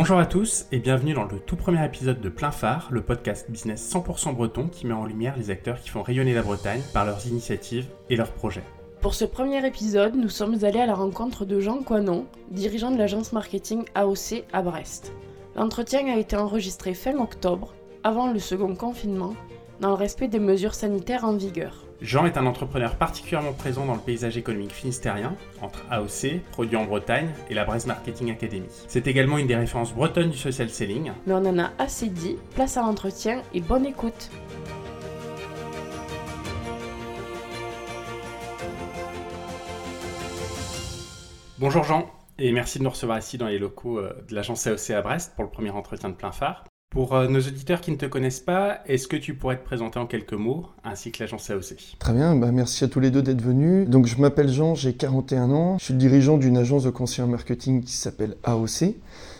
[0.00, 3.50] Bonjour à tous et bienvenue dans le tout premier épisode de Plein Phare, le podcast
[3.50, 7.04] business 100% breton qui met en lumière les acteurs qui font rayonner la Bretagne par
[7.04, 8.62] leurs initiatives et leurs projets.
[9.02, 12.96] Pour ce premier épisode, nous sommes allés à la rencontre de Jean Coinon, dirigeant de
[12.96, 15.12] l'agence marketing AOC à Brest.
[15.54, 19.34] L'entretien a été enregistré fin octobre, avant le second confinement,
[19.80, 21.84] dans le respect des mesures sanitaires en vigueur.
[22.02, 26.84] Jean est un entrepreneur particulièrement présent dans le paysage économique finistérien, entre AOC, Produits en
[26.84, 28.68] Bretagne et la Brest Marketing Academy.
[28.88, 31.12] C'est également une des références bretonnes du social selling.
[31.26, 34.30] Mais on en a assez dit, place à l'entretien et bonne écoute.
[41.58, 42.06] Bonjour Jean,
[42.38, 45.34] et merci de nous recevoir ici dans les locaux euh, de l'agence AOC à Brest
[45.34, 46.64] pour le premier entretien de plein phare.
[46.90, 50.00] Pour euh, nos auditeurs qui ne te connaissent pas, est-ce que tu pourrais te présenter
[50.00, 53.22] en quelques mots, ainsi que l'agence AOC Très bien, bah merci à tous les deux
[53.22, 53.88] d'être venus.
[53.88, 57.24] Donc je m'appelle Jean, j'ai 41 ans, je suis le dirigeant d'une agence de conseil
[57.24, 58.96] en marketing qui s'appelle AOC.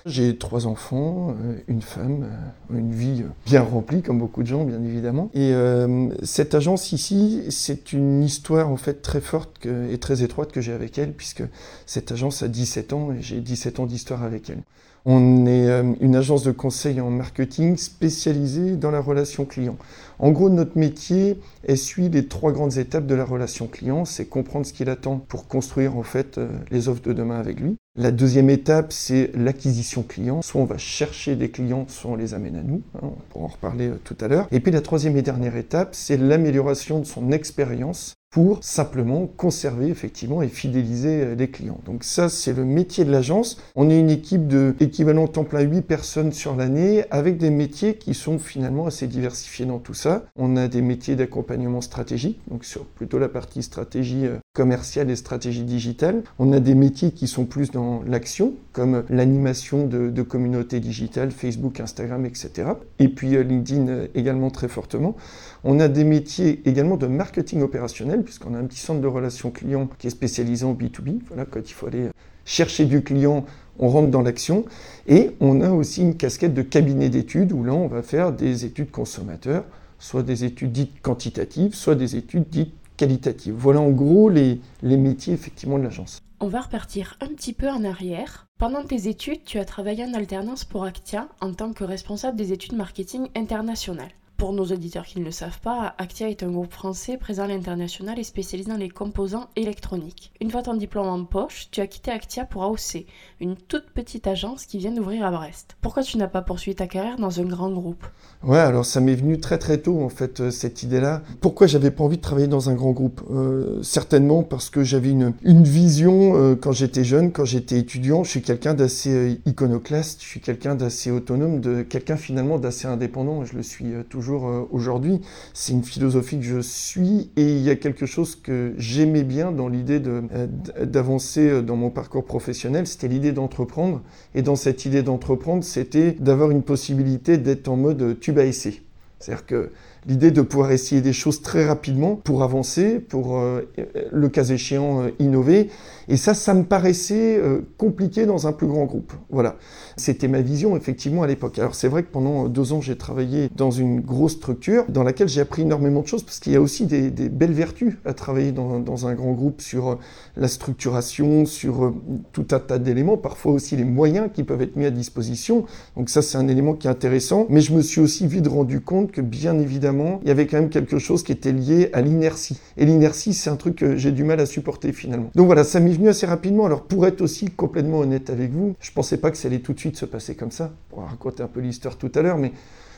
[0.07, 2.25] J'ai trois enfants, euh, une femme,
[2.71, 5.29] euh, une vie bien remplie comme beaucoup de gens bien évidemment.
[5.35, 10.53] Et euh, cette agence ici, c'est une histoire en fait très forte et très étroite
[10.53, 11.43] que j'ai avec elle puisque
[11.85, 14.63] cette agence a 17 ans et j'ai 17 ans d'histoire avec elle.
[15.07, 19.77] On est euh, une agence de conseil en marketing spécialisée dans la relation client.
[20.19, 21.41] En gros, notre métier
[21.75, 24.05] suit les trois grandes étapes de la relation client.
[24.05, 27.59] C'est comprendre ce qu'il attend pour construire en fait euh, les offres de demain avec
[27.61, 27.77] lui.
[27.97, 30.43] La deuxième étape, c'est l'acquisition client.
[30.43, 32.83] Soit on va chercher des clients, soit on les amène à nous.
[32.95, 34.47] Hein, on pourra en reparler euh, tout à l'heure.
[34.53, 39.89] Et puis la troisième et dernière étape, c'est l'amélioration de son expérience pour simplement conserver
[39.89, 41.81] effectivement et fidéliser euh, les clients.
[41.85, 43.61] Donc ça, c'est le métier de l'agence.
[43.75, 47.97] On est une équipe de équivalent temps plein 8 personnes sur l'année avec des métiers
[47.97, 50.27] qui sont finalement assez diversifiés dans tout ça.
[50.37, 55.17] On a des métiers d'accompagnement stratégique, donc sur plutôt la partie stratégie euh, commerciale et
[55.17, 56.23] stratégie digitale.
[56.39, 61.31] On a des métiers qui sont plus dans l'action, comme l'animation de, de communautés digitales,
[61.31, 62.73] Facebook, Instagram, etc.
[62.99, 65.17] Et puis euh, LinkedIn également très fortement.
[65.65, 69.51] On a des métiers également de marketing opérationnel, puisqu'on a un petit centre de relations
[69.51, 71.21] clients qui est spécialisé en B2B.
[71.29, 72.09] Voilà, quand il faut aller
[72.45, 73.47] chercher du client,
[73.79, 74.67] on rentre dans l'action.
[75.07, 78.67] Et on a aussi une casquette de cabinet d'études, où là, on va faire des
[78.67, 79.65] études consommateurs,
[79.99, 83.55] soit des études dites quantitatives, soit des études dites qualitatives.
[83.55, 86.21] Voilà en gros les, métiers de l'agence.
[86.39, 88.47] On va repartir un petit peu en arrière.
[88.59, 92.53] Pendant tes études, tu as travaillé en alternance pour Actia en tant que responsable des
[92.53, 94.13] études marketing internationales.
[94.41, 97.47] Pour nos auditeurs qui ne le savent pas, Actia est un groupe français présent à
[97.47, 100.33] l'international et spécialisé dans les composants électroniques.
[100.41, 103.05] Une fois ton diplôme en poche, tu as quitté Actia pour AOC,
[103.43, 105.77] une toute petite agence qui vient d'ouvrir à Brest.
[105.83, 108.03] Pourquoi tu n'as pas poursuivi ta carrière dans un grand groupe?
[108.43, 111.21] Ouais, alors ça m'est venu très très tôt en fait euh, cette idée-là.
[111.43, 113.21] Pourquoi j'avais pas envie de travailler dans un grand groupe?
[113.31, 118.25] Euh, Certainement parce que j'avais une, vision euh, quand j'étais jeune, quand j'étais étudiant.
[118.25, 123.45] Je suis quelqu'un d'assez iconoclaste, je suis quelqu'un d'assez autonome, de quelqu'un finalement d'assez indépendant.
[123.45, 125.21] Je le suis toujours euh, aujourd'hui.
[125.55, 129.53] C'est une philosophie que je suis et il y a quelque chose que j'aimais bien
[129.53, 130.47] dans l'idée euh,
[130.83, 134.03] d'avancer euh, dans mon parcours professionnel, c'était l'idée d'entreprendre.
[134.35, 138.83] Et dans cette idée d'entreprendre, c'était d'avoir une possibilité d'être en mode tube à essai.
[139.19, 139.71] C'est-à-dire que
[140.07, 143.63] l'idée de pouvoir essayer des choses très rapidement pour avancer, pour euh,
[144.11, 145.69] le cas échéant euh, innover.
[146.09, 149.13] Et ça, ça me paraissait euh, compliqué dans un plus grand groupe.
[149.31, 149.57] Voilà.
[149.97, 151.59] C'était ma vision effectivement à l'époque.
[151.59, 155.29] Alors c'est vrai que pendant deux ans, j'ai travaillé dans une grosse structure dans laquelle
[155.29, 158.15] j'ai appris énormément de choses parce qu'il y a aussi des, des belles vertus à
[158.15, 159.99] travailler dans, dans, un grand groupe sur
[160.37, 161.95] la structuration, sur
[162.33, 165.65] tout un tas d'éléments, parfois aussi les moyens qui peuvent être mis à disposition.
[165.97, 167.47] Donc ça, c'est un élément qui est intéressant.
[167.51, 169.90] Mais je me suis aussi vite rendu compte que bien évidemment,
[170.23, 172.61] il y avait quand même quelque chose qui était lié à l'inertie.
[172.77, 175.31] Et l'inertie, c'est un truc que j'ai du mal à supporter finalement.
[175.35, 176.67] Donc voilà, ça m'est venu assez rapidement.
[176.67, 179.73] Alors pour être aussi complètement honnête avec vous, je pensais pas que ça allait tout
[179.73, 180.73] de suite se passer comme ça.
[180.93, 182.53] On va raconter un peu l'histoire tout à l'heure, mais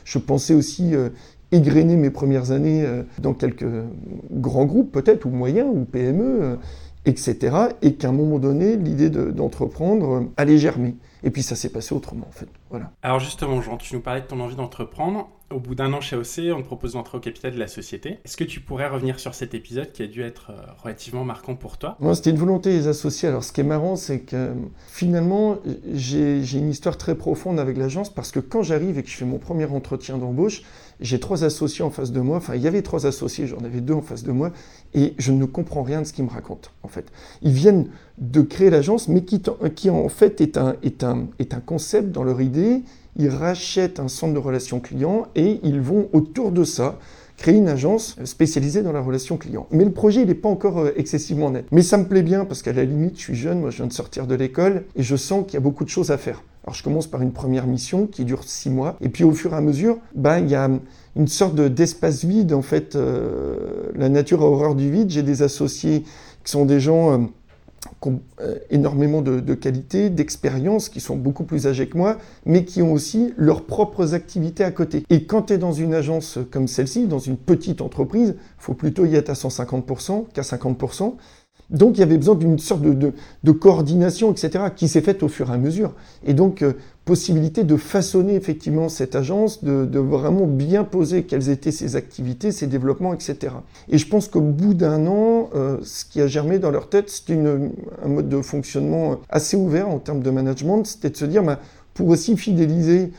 [0.05, 1.09] je pensais aussi euh,
[1.51, 3.65] mes premières années euh, dans quelques
[4.31, 6.55] grands groupes peut-être, ou moyens, ou PME, euh,
[7.05, 7.55] etc.
[7.81, 10.95] Et qu'à un moment donné, l'idée d'entreprendre de, allait germer.
[11.23, 12.47] Et puis ça s'est passé autrement en fait.
[12.69, 12.91] Voilà.
[13.01, 15.29] Alors justement, Jean, tu nous parlais de ton envie d'entreprendre.
[15.53, 18.17] Au bout d'un an chez AOC, on te propose d'entrer au capital de la société.
[18.25, 20.51] Est-ce que tu pourrais revenir sur cet épisode qui a dû être
[20.81, 21.95] relativement marquant pour toi?
[21.99, 23.29] Moi, c'était une volonté des associés.
[23.29, 24.53] Alors, ce qui est marrant, c'est que
[24.87, 25.57] finalement,
[25.93, 29.25] j'ai une histoire très profonde avec l'agence parce que quand j'arrive et que je fais
[29.25, 30.63] mon premier entretien d'embauche,
[30.99, 32.37] j'ai trois associés en face de moi.
[32.37, 34.51] Enfin, il y avait trois associés, j'en avais deux en face de moi,
[34.95, 37.11] et je ne comprends rien de ce qu'ils me racontent, en fait.
[37.43, 39.41] Ils viennent de créer l'agence, mais qui,
[39.89, 40.57] en fait est
[41.03, 42.81] un concept dans leur idée.
[43.17, 46.97] Ils rachètent un centre de relations clients et ils vont autour de ça
[47.37, 49.67] créer une agence spécialisée dans la relation client.
[49.71, 51.65] Mais le projet, il n'est pas encore excessivement net.
[51.71, 53.87] Mais ça me plaît bien parce qu'à la limite, je suis jeune, moi je viens
[53.87, 56.43] de sortir de l'école et je sens qu'il y a beaucoup de choses à faire.
[56.63, 59.51] Alors je commence par une première mission qui dure six mois, et puis au fur
[59.53, 60.69] et à mesure, ben, il y a
[61.15, 62.95] une sorte d'espace vide en fait.
[62.95, 65.09] Euh, la nature a horreur du vide.
[65.09, 66.03] J'ai des associés
[66.43, 67.27] qui sont des gens euh, euh,
[68.69, 72.93] énormément de, de qualité, d'expérience, qui sont beaucoup plus âgés que moi, mais qui ont
[72.93, 75.03] aussi leurs propres activités à côté.
[75.09, 79.05] Et quand tu es dans une agence comme celle-ci, dans une petite entreprise, faut plutôt
[79.05, 81.13] y être à 150% qu'à 50%.
[81.69, 85.49] Donc il y avait besoin d'une sorte de, coordination, etc., qui s'est faite au fur
[85.49, 85.93] et à mesure.
[86.25, 86.73] Et donc, euh,
[87.05, 92.67] possibilité de façonner effectivement cette agence, de, vraiment bien poser quelles étaient ses activités, ses
[92.67, 93.53] développements, etc.
[93.89, 97.09] Et je pense qu'au bout d'un an, euh, ce qui a germé dans leur tête,
[97.09, 101.43] c'était un mode de fonctionnement assez ouvert en termes de management, c'était de se dire,
[101.43, 101.59] bah,
[101.93, 103.11] pour aussi fidéliser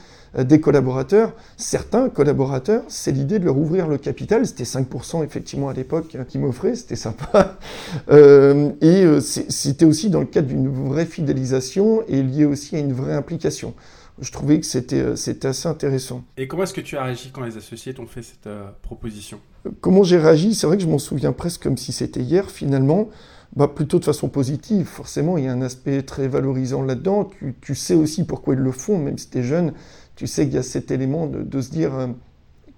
[0.42, 1.32] des collaborateurs.
[1.56, 4.46] Certains collaborateurs, c'est l'idée de leur ouvrir le capital.
[4.46, 7.58] C'était 5% effectivement à l'époque qu'ils m'offraient, c'était sympa.
[8.10, 12.78] Euh, et euh, c'était aussi dans le cadre d'une vraie fidélisation et lié aussi à
[12.78, 13.74] une vraie implication.
[14.20, 16.24] Je trouvais que c'était assez intéressant.
[16.36, 18.48] Et comment est-ce que tu as réagi quand les associés t'ont fait cette
[18.82, 19.40] proposition?
[19.80, 20.54] Comment j'ai réagi?
[20.54, 23.08] C'est vrai que je m'en souviens presque comme si c'était hier finalement.
[23.56, 24.86] Bah, plutôt de façon positive.
[24.86, 27.30] Forcément, il y a un aspect très valorisant là-dedans.
[27.38, 29.72] Tu, tu, sais aussi pourquoi ils le font, même si tu es jeune
[30.16, 32.06] tu sais qu'il y a cet élément de, se dire, euh,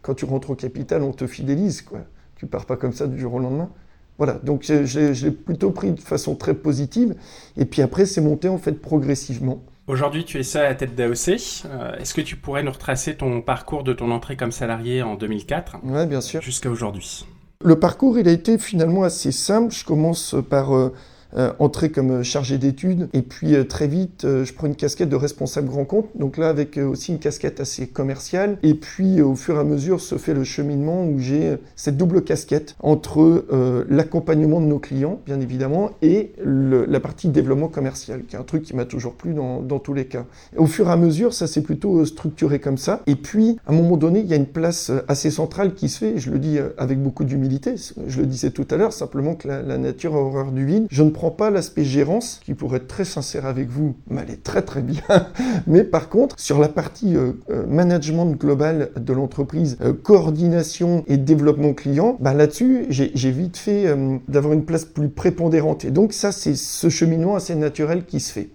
[0.03, 2.01] quand tu rentres au capital, on te fidélise, quoi.
[2.37, 3.71] Tu pars pas comme ça du jour au lendemain.
[4.19, 7.15] Voilà, donc je, l'ai plutôt pris de façon très positive.
[7.57, 9.63] Et puis après, c'est monté en fait progressivement.
[9.87, 11.65] Aujourd'hui, tu es seul à la tête d'AOC.
[11.67, 15.15] Euh, est-ce que tu pourrais nous retracer ton parcours de ton entrée comme salarié en
[15.15, 16.43] 2004 Oui, bien sûr.
[16.43, 17.27] Jusqu'à aujourd'hui?
[17.65, 19.73] Le parcours, il a été finalement assez simple.
[19.73, 20.93] Je commence par euh,
[21.39, 23.09] euh, entrer comme chargé d'études.
[23.13, 26.09] Et puis euh, très vite, euh, je prends une casquette de responsable grand compte.
[26.15, 28.57] Donc là, avec aussi une casquette assez commerciale.
[28.63, 32.23] Et puis au fur et à mesure se fait le cheminement où j'ai cette double
[32.23, 33.45] casquette entre
[33.89, 38.63] l'accompagnement de nos clients, bien évidemment, et la partie développement commercial, qui est un truc
[38.63, 40.25] qui m'a toujours plu dans, dans, tous les cas.
[40.57, 43.03] au fur et à mesure, ça s'est plutôt structuré comme ça.
[43.07, 45.99] Et puis, à un moment donné, il y a une place assez centrale qui se
[45.99, 46.19] fait.
[46.19, 47.75] Je le dis avec beaucoup d'humilité.
[48.07, 50.87] Je le disais tout à l'heure, simplement que la, la nature a horreur du vide.
[50.91, 54.63] Je ne prends pas l'aspect gérance, qui pourrait être très sincère avec vous, m'allait très
[54.63, 55.03] très bien.
[55.67, 61.17] Mais par contre, sur la partie euh, euh, management global de l'entreprise, euh, coordination et
[61.17, 63.87] développement client, bah là-dessus, j'ai vite fait
[64.29, 65.85] d'avoir une place plus prépondérante.
[65.85, 68.49] Et donc ça, c'est ce cheminement assez naturel qui se fait.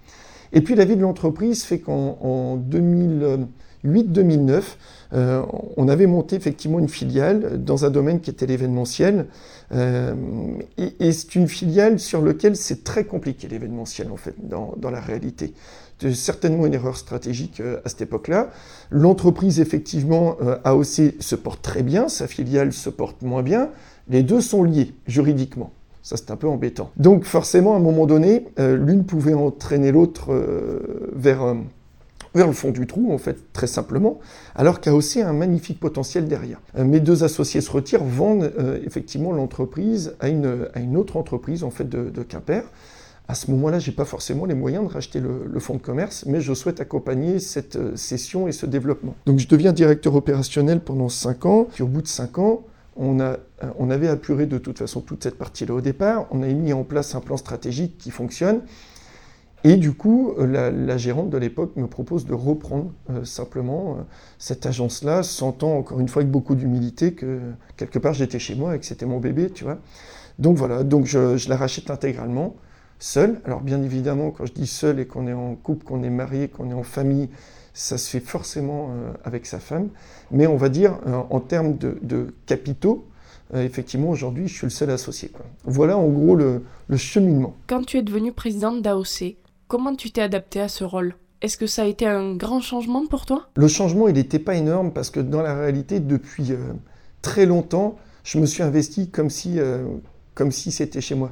[0.54, 2.58] Et puis la vie de l'entreprise fait qu'en
[3.86, 4.64] 2008-2009,
[5.14, 5.44] euh,
[5.76, 9.28] on avait monté effectivement une filiale dans un domaine qui était l'événementiel.
[9.74, 10.14] Euh,
[10.78, 15.54] et, c'est une filiale sur laquelle c'est très compliqué l'événementiel en fait, dans, la réalité.
[16.00, 18.50] C'est certainement une erreur stratégique euh, à cette époque-là.
[18.90, 23.70] L'entreprise, effectivement, AOC se porte très bien, sa filiale se porte moins bien.
[24.08, 25.72] Les deux sont liés juridiquement.
[26.04, 26.90] Ça, c'est un peu embêtant.
[26.98, 30.34] Donc, forcément, à un moment donné, l'une pouvait entraîner l'autre
[31.14, 31.56] vers
[32.34, 34.20] vers le fond du trou, en fait, très simplement,
[34.56, 36.62] alors qu'il a aussi un magnifique potentiel derrière.
[36.78, 41.72] Euh, mes deux associés se retirent, vendent euh, effectivement l'entreprise à une, autre entreprise, en
[41.72, 42.64] fait, de, de Quimper.
[43.28, 46.26] À ce moment-là, je n'ai pas forcément les moyens de racheter le, fonds de commerce,
[46.26, 49.16] mais je souhaite accompagner cette euh, session et ce développement.
[49.26, 52.64] Donc je deviens directeur opérationnel pendant 5 ans, puis au bout de 5 ans,
[52.98, 53.18] on,
[53.80, 56.84] on avait apuré de toute façon toute cette partie-là au départ, on a mis en
[56.84, 58.60] place un plan stratégique qui fonctionne,
[59.64, 64.02] et du coup, euh, la, gérante de l'époque me propose de reprendre euh, simplement euh,
[64.40, 67.40] cette agence-là, sentant encore une fois avec beaucoup d'humilité que
[67.78, 69.78] quelque part j'étais chez moi et que c'était mon bébé, tu vois.
[70.40, 72.56] Donc voilà, donc je, la rachète intégralement,
[72.98, 73.40] seul.
[73.46, 76.48] Alors bien évidemment, quand je dis seul et qu'on est en couple, qu'on est marié,
[76.48, 77.30] qu'on est en famille,
[77.74, 78.90] ça se fait forcément
[79.24, 79.90] avec sa femme.
[80.32, 80.98] Mais on va dire,
[81.30, 83.06] en termes de, capitaux,
[83.54, 85.32] effectivement, aujourd'hui, je suis le seul associé.
[85.64, 87.56] Voilà en gros le, le cheminement.
[87.68, 89.36] Quand tu es devenu présidente d'AOC,
[89.72, 91.16] Comment tu t'es adapté à ce rôle?
[91.42, 93.48] Est-ce que ça a été un grand changement pour toi?
[93.56, 96.74] Le changement, il n'était pas énorme parce que dans la réalité, depuis euh,
[97.22, 99.86] très longtemps, je me suis investi comme si, euh,
[100.34, 101.32] comme si c'était chez moi.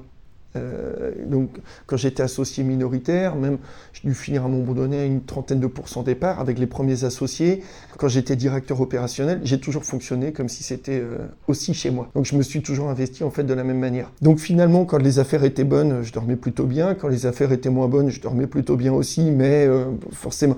[0.56, 3.58] Euh, donc, quand j'étais associé minoritaire, même,
[3.94, 6.68] j'ai dû finir à un moment donné à une trentaine de pourcents départ avec les
[6.68, 7.64] premiers associés.
[7.98, 12.10] Quand j'étais directeur opérationnel, j'ai toujours fonctionné comme si c'était euh, aussi chez moi.
[12.16, 14.12] Donc, je me suis toujours investi en fait de la même manière.
[14.22, 16.96] Donc, finalement, quand les affaires étaient bonnes, je dormais plutôt bien.
[16.96, 19.32] Quand les affaires étaient moins bonnes, je dormais plutôt bien aussi.
[19.32, 20.58] Mais euh, forcément,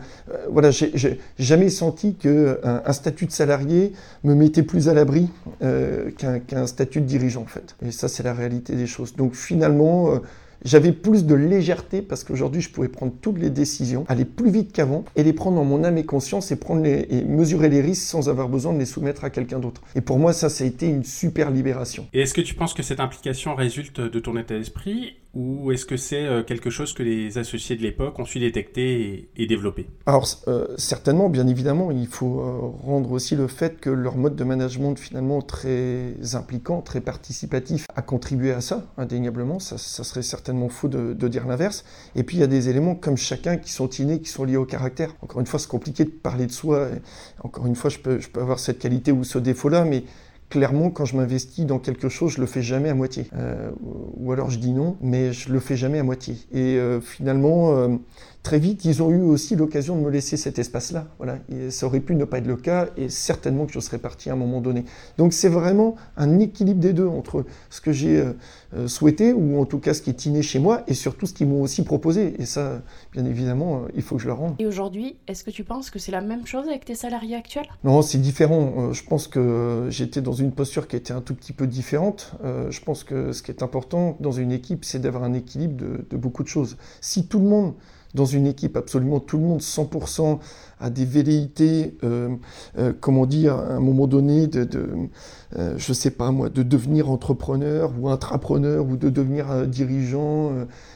[0.50, 3.94] voilà, j'ai jamais senti qu'un un statut de salarié
[4.24, 5.30] me mettait plus à l'abri
[5.60, 7.76] qu'un statut de dirigeant en fait.
[7.86, 9.16] Et ça, c'est la réalité des choses.
[9.16, 10.20] Donc, finalement euh,
[10.64, 14.72] j'avais plus de légèreté parce qu'aujourd'hui je pouvais prendre toutes les décisions, aller plus vite
[14.72, 17.82] qu'avant et les prendre en mon âme et conscience et, prendre les, et mesurer les
[17.82, 19.82] risques sans avoir besoin de les soumettre à quelqu'un d'autre.
[19.96, 22.08] Et pour moi ça, ça a été une super libération.
[22.14, 25.86] Et est-ce que tu penses que cette implication résulte de ton état d'esprit ou est-ce
[25.86, 29.88] que c'est euh, quelque chose que les associés de l'époque ont su détecter et, développer?
[30.06, 34.36] Alors euh, certainement, bien évidemment, il faut euh, rendre aussi le fait que leur mode
[34.36, 39.60] de management finalement très impliquant, très participatif, a contribué à ça, indéniablement.
[39.60, 41.86] Ça, serait certainement faux de, dire l'inverse.
[42.16, 44.58] Et puis il y a des éléments comme chacun qui sont innés, qui sont liés
[44.58, 45.16] au caractère.
[45.22, 46.90] Encore une fois, c'est compliqué de parler de soi.
[47.42, 50.04] Encore une fois, je peux, je peux avoir cette qualité ou ce défaut-là, mais
[50.52, 53.26] clairement, quand je m'investis dans quelque chose, je le fais jamais à moitié.
[53.36, 56.36] Euh, ou alors je dis non, mais je le fais jamais à moitié.
[56.52, 57.88] Et euh, finalement, euh,
[58.44, 61.08] très vite, ils ont eu aussi l'occasion de me laisser cet espace-là.
[61.18, 61.38] Voilà.
[61.70, 64.34] ça aurait pu ne pas être le cas, et certainement que je serais parti à
[64.34, 64.86] un moment donné.
[65.18, 68.34] Donc c'est vraiment un équilibre des deux entre ce que j'ai euh,
[68.76, 71.34] euh, souhaité, ou en tout cas ce qui est inné chez moi, et surtout ce
[71.34, 72.36] qu'ils m'ont aussi proposé.
[72.40, 72.82] Et ça,
[73.14, 74.56] bien évidemment, euh, il faut que je le rende.
[74.60, 77.68] Et aujourd'hui, est-ce que tu penses que c'est la même chose avec tes salariés actuels?
[77.84, 78.92] Non, c'est différent.
[78.92, 82.34] je pense que j'étais dans une posture qui était un tout petit peu différente.
[82.44, 86.06] je pense que ce qui est important dans une équipe, c'est d'avoir un équilibre de,
[86.10, 86.78] de beaucoup de choses.
[87.02, 87.74] Si tout le monde
[88.14, 90.40] dans une équipe, absolument tout le monde, 100%,
[90.82, 92.36] a des velléités, euh,
[92.78, 94.90] euh, comment dire, à un moment donné, de, de
[95.58, 100.52] euh, je sais pas moi, de devenir entrepreneur ou intrapreneur ou de devenir dirigeant,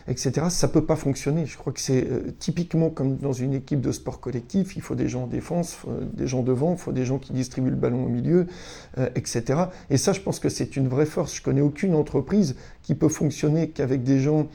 [0.07, 0.48] etc.
[0.50, 1.45] Ça peut pas fonctionner.
[1.45, 2.07] Je crois que c'est
[2.39, 5.77] typiquement comme dans une équipe de sport collectif, il faut des gens en défense,
[6.13, 8.48] des gens devant, il faut des gens qui distribuent le ballon au milieu,
[9.15, 9.65] etc.
[9.89, 11.36] Et ça, je pense que c'est une vraie force.
[11.36, 14.48] Je connais aucune entreprise qui peut fonctionner qu'avec des gens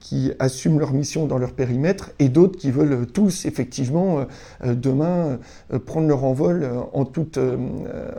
[0.00, 4.26] qui assument leur mission dans leur périmètre et d'autres qui veulent tous effectivement
[4.64, 5.38] euh, demain
[5.72, 7.38] euh, prendre leur envol euh, en toute,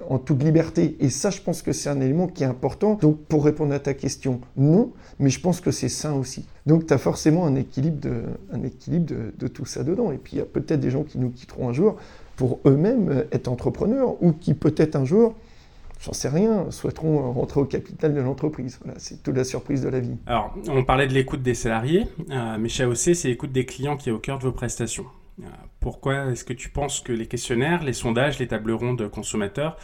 [0.10, 0.96] en toute liberté.
[1.00, 2.96] Et ça, je pense que c'est un élément qui est important.
[3.02, 6.46] Donc, pour répondre à ta question, non, mais je pense que c'est sain aussi.
[6.66, 10.12] Donc, tu as forcément un équilibre, de, un équilibre de, de tout ça dedans.
[10.12, 11.96] Et puis, il y a peut-être des gens qui nous quitteront un jour
[12.36, 15.36] pour eux-mêmes être entrepreneurs ou qui peut-être un jour
[16.04, 18.80] j'en sais rien, souhaiteront rentrer au capital de l'entreprise.
[18.84, 20.18] Voilà, c'est toute la surprise de la vie.
[20.26, 22.08] Alors, on parlait de l'écoute des salariés,
[22.60, 25.06] mais chez AOC, c'est l'écoute des clients qui est au cœur de vos prestations.
[25.42, 25.46] Euh,
[25.80, 29.78] pourquoi est-ce que tu penses que les questionnaires, les sondages, les tables rondes consommateurs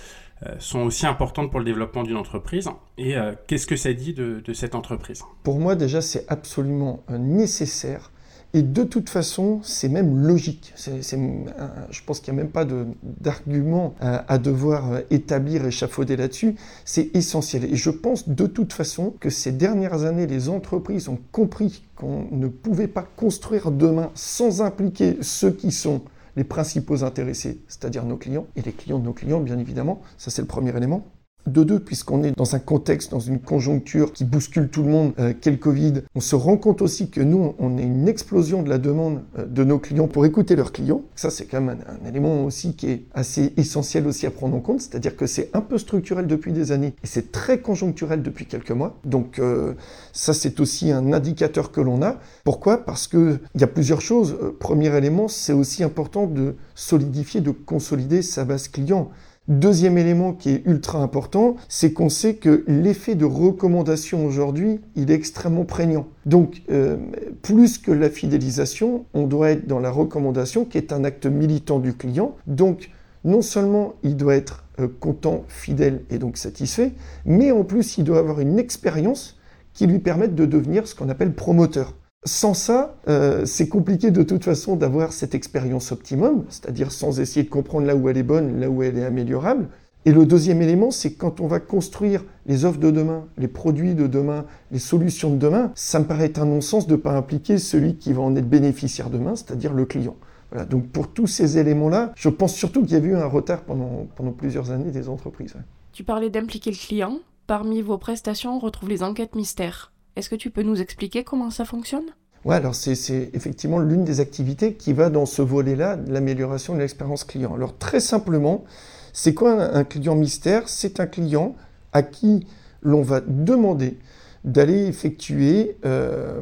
[0.46, 4.14] euh, sont aussi importantes pour le développement d'une entreprise Et euh, qu'est-ce que ça dit
[4.14, 5.24] de, de cette entreprise?
[5.44, 8.12] Pour moi, déjà, c'est absolument nécessaire
[8.54, 10.74] et de toute façon, c'est même logique.
[10.76, 12.66] je pense qu'il n'y a même pas
[13.04, 16.56] d'argument à, à, devoir établir, échafauder là-dessus.
[16.84, 17.66] C'est essentiel.
[17.66, 22.28] Et je pense de toute façon que ces dernières années, les entreprises ont compris qu'on
[22.32, 26.02] ne pouvait pas construire demain sans impliquer ceux qui sont
[26.36, 30.02] les principaux intéressés, c'est-à-dire nos clients, et les clients de nos clients, bien évidemment.
[30.18, 31.06] Ça, c'est le premier élément
[31.48, 35.14] de deux, puisqu'on est dans un contexte, dans une conjoncture qui bouscule tout le monde,
[35.20, 36.02] euh, qu'est le Covid.
[36.16, 39.46] On se rend compte aussi que nous, on a une explosion de la demande euh,
[39.46, 41.02] de nos clients pour écouter leurs clients.
[41.16, 44.60] Ça, c'est quand même un, élément aussi qui est assez essentiel aussi à prendre en
[44.60, 48.46] compte, c'est-à-dire que c'est un peu structurel depuis des années et c'est très conjoncturel depuis
[48.46, 48.98] quelques mois.
[49.06, 49.74] Donc euh,
[50.14, 52.20] ça, c'est aussi un indicateur que l'on a.
[52.44, 52.86] Pourquoi?
[52.86, 54.38] Parce qu'il y a plusieurs choses.
[54.60, 59.10] premier élément, c'est aussi important de solidifier, de consolider sa base client.
[59.50, 65.10] Deuxième élément qui est ultra important, c'est qu'on sait que l'effet de recommandation aujourd'hui, il
[65.10, 66.06] est extrêmement prégnant.
[66.28, 66.98] Donc, euh,
[67.42, 71.80] plus que la fidélisation, on doit être dans la recommandation qui est un acte militant
[71.80, 72.36] du client.
[72.46, 72.92] Donc,
[73.26, 76.92] non seulement il doit être euh, content, fidèle et donc satisfait,
[77.26, 79.40] mais en plus il doit avoir une expérience
[79.74, 81.96] qui lui permette de devenir ce qu'on appelle promoteur.
[82.26, 87.44] Sans ça, euh, c'est compliqué de toute façon d'avoir cette expérience optimum, c'est-à-dire sans essayer
[87.44, 89.70] de comprendre là où elle est bonne, là où elle est améliorable.
[90.06, 93.96] Et le deuxième élément, c'est quand on va construire les offres de demain, les produits
[93.96, 97.58] de demain, les solutions de demain, ça me paraît un non-sens de ne pas impliquer
[97.58, 100.16] celui qui va en être bénéficiaire demain, c'est-à-dire le client.
[100.52, 103.62] Voilà, donc pour tous ces éléments-là, je pense surtout qu'il y a eu un retard
[103.62, 105.56] pendant, pendant plusieurs années des entreprises.
[105.94, 107.20] Tu parlais d'impliquer le client.
[107.48, 109.94] Parmi vos prestations, on retrouve les enquêtes mystères.
[110.20, 112.04] Est-ce que tu peux nous expliquer comment ça fonctionne?
[112.44, 117.24] Ouais, alors c'est effectivement l'une des activités qui va dans ce volet-là, l'amélioration de l'expérience
[117.24, 117.56] client.
[117.56, 118.66] Alors très simplement,
[119.14, 120.68] c'est quoi un, client mystère?
[120.68, 121.56] C'est un client
[121.94, 122.46] à qui
[122.82, 123.98] l'on va demander
[124.44, 126.40] d'aller effectuer euh,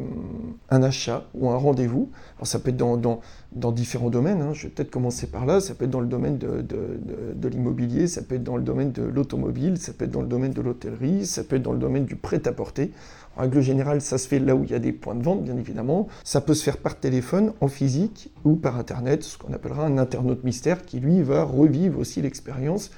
[0.69, 2.09] un achat ou un rendez-vous.
[2.37, 4.53] Alors ça peut être dans, dans, différents domaines, hein.
[4.53, 6.99] je vais peut-être commencer par là, ça peut être dans le domaine de, de,
[7.33, 10.27] de, l'immobilier, ça peut être dans le domaine de l'automobile, ça peut être dans le
[10.27, 12.91] domaine de l'hôtellerie, ça peut être dans le domaine du prêt-à-porter.
[13.35, 15.43] En règle générale, ça se fait là où il y a des points de vente,
[15.43, 16.07] bien évidemment.
[16.23, 19.97] Ça peut se faire par téléphone, en physique ou par Internet, ce qu'on appellera un
[19.97, 22.91] internaute mystère qui, lui, va revivre aussi l'expérience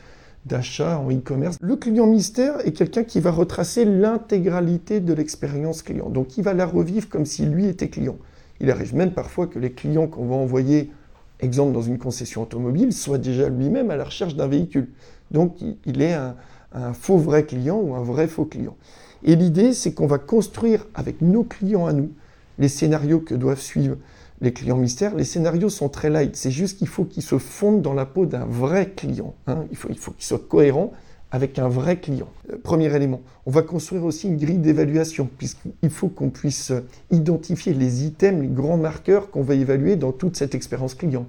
[0.46, 1.58] d'achat en e-commerce.
[1.62, 6.10] Le client mystère est quelqu'un qui va retracer l'intégralité de l'expérience client.
[6.10, 8.17] Donc il va la revivre comme si lui était client.
[8.60, 10.91] Il arrive même parfois que les clients qu'on va envoyer,
[11.39, 14.89] exemple dans une concession automobile, soient déjà lui-même à la recherche d'un véhicule.
[15.31, 16.36] Donc il est un,
[16.74, 18.75] un faux vrai client ou un vrai faux client.
[19.24, 22.12] Et l'idée, c'est qu'on va construire avec nos clients à nous
[22.58, 23.98] les scénarios que doivent suivre
[24.41, 25.15] les clients mystères.
[25.15, 28.25] Les scénarios sont très light, c'est juste qu'il faut qu'ils se fondent dans la peau
[28.25, 29.34] d'un vrai client.
[29.48, 29.65] Hein.
[29.72, 30.93] Il faut, il faut qu'ils soient cohérents
[31.31, 32.29] avec un vrai client.
[32.51, 33.22] Euh, premier élément.
[33.46, 36.72] On va construire aussi une grille d'évaluation, puisqu'il faut qu'on puisse
[37.12, 41.27] identifier les items, les grands marqueurs qu'on va évaluer dans toute cette expérience client.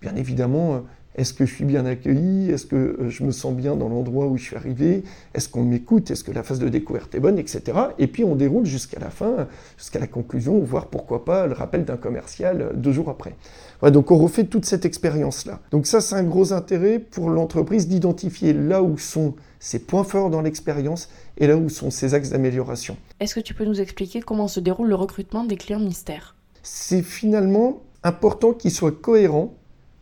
[0.00, 0.78] Bien évidemment, euh,
[1.20, 2.50] est-ce que je suis bien accueilli?
[2.50, 5.04] Est-ce que euh, je me sens bien dans l'endroit où je suis arrivé?
[5.34, 6.10] Est-ce qu'on m'écoute?
[6.10, 7.38] Est-ce que la phase de découverte est bonne?
[7.38, 7.62] Etc.
[7.98, 9.46] Et puis on déroule jusqu'à la fin,
[9.76, 13.34] jusqu'à la conclusion, voire pourquoi pas le rappel d'un commercial euh, deux jours après.
[13.90, 15.60] donc on refait toute cette expérience-là.
[15.70, 20.30] Donc ça, c'est un gros intérêt pour l'entreprise d'identifier là où sont ses points forts
[20.30, 22.96] dans l'expérience et là où sont ses axes d'amélioration.
[23.20, 26.34] Est-ce que tu peux nous expliquer comment se déroule le recrutement des clients mystères?
[26.62, 29.54] C'est finalement important qu'il soit cohérent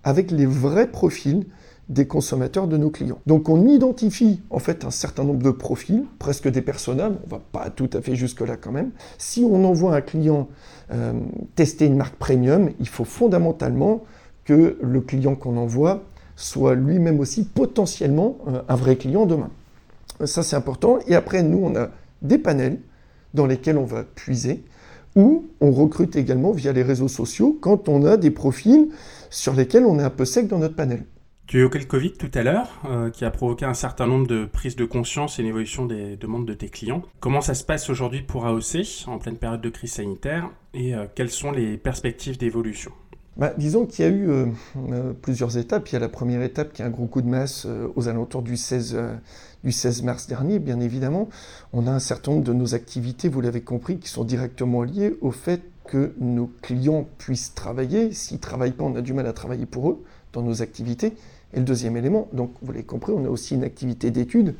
[0.08, 1.44] avec les vrais profils
[1.90, 3.18] des consommateurs de nos clients.
[3.26, 7.42] Donc on identifie en fait un certain nombre de profils, presque des personnages, on va
[7.52, 8.90] pas tout à fait jusque-là quand même.
[9.18, 10.48] Si on envoie un client
[10.92, 11.12] euh,
[11.56, 14.04] tester une marque premium, il faut fondamentalement
[14.46, 16.04] que le client qu'on envoie
[16.36, 19.50] soit lui-même aussi potentiellement euh, un vrai client demain.
[20.24, 21.00] Ça c'est important.
[21.06, 21.90] Et après, nous, on a
[22.22, 22.80] des panels
[23.34, 24.64] dans lesquels on va puiser,
[25.16, 28.88] ou on recrute également via les réseaux sociaux quand on a des profils
[29.30, 31.04] sur lesquels on est un peu sec dans notre panel.
[31.48, 34.44] Tu évoquais le Covid tout à l'heure, euh, qui a provoqué un certain nombre de
[34.44, 37.02] prises de conscience et une évolution des demandes de tes clients?
[37.20, 41.06] Comment ça se passe aujourd'hui pour AOC en pleine période de crise sanitaire et euh,
[41.14, 42.92] quelles sont les perspectives d'évolution?
[43.38, 45.88] Bah, disons qu'il y a eu euh, plusieurs étapes.
[45.88, 47.66] Il y a la première étape qui est un gros coup de masse
[47.96, 48.98] aux alentours du 16,
[49.64, 51.30] du 16 mars dernier, bien évidemment.
[51.72, 55.16] On a un certain nombre de nos activités, vous l'avez compris, qui sont directement liées
[55.22, 58.12] au fait que nos clients puissent travailler.
[58.12, 61.14] S'ils ne travaillent pas, on a du mal à travailler pour eux dans nos activités.
[61.54, 64.54] Et le deuxième élément, donc vous l'avez compris, on a aussi une activité d'étude.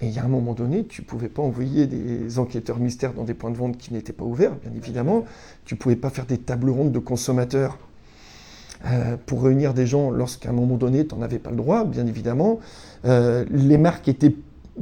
[0.00, 3.12] Et il y a un moment donné, tu ne pouvais pas envoyer des enquêteurs mystères
[3.12, 5.24] dans des points de vente qui n'étaient pas ouverts, bien évidemment.
[5.64, 7.78] Tu ne pouvais pas faire des tables rondes de consommateurs
[8.86, 11.84] euh, pour réunir des gens lorsqu'à un moment donné, tu n'en avais pas le droit,
[11.84, 12.60] bien évidemment.
[13.04, 14.34] Euh, les marques étaient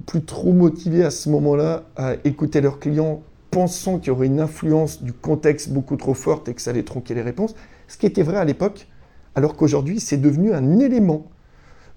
[0.06, 4.40] plus trop motivées à ce moment-là à écouter leurs clients pensant qu'il y aurait une
[4.40, 7.54] influence du contexte beaucoup trop forte et que ça allait tronquer les réponses,
[7.86, 8.88] ce qui était vrai à l'époque,
[9.36, 11.26] alors qu'aujourd'hui c'est devenu un élément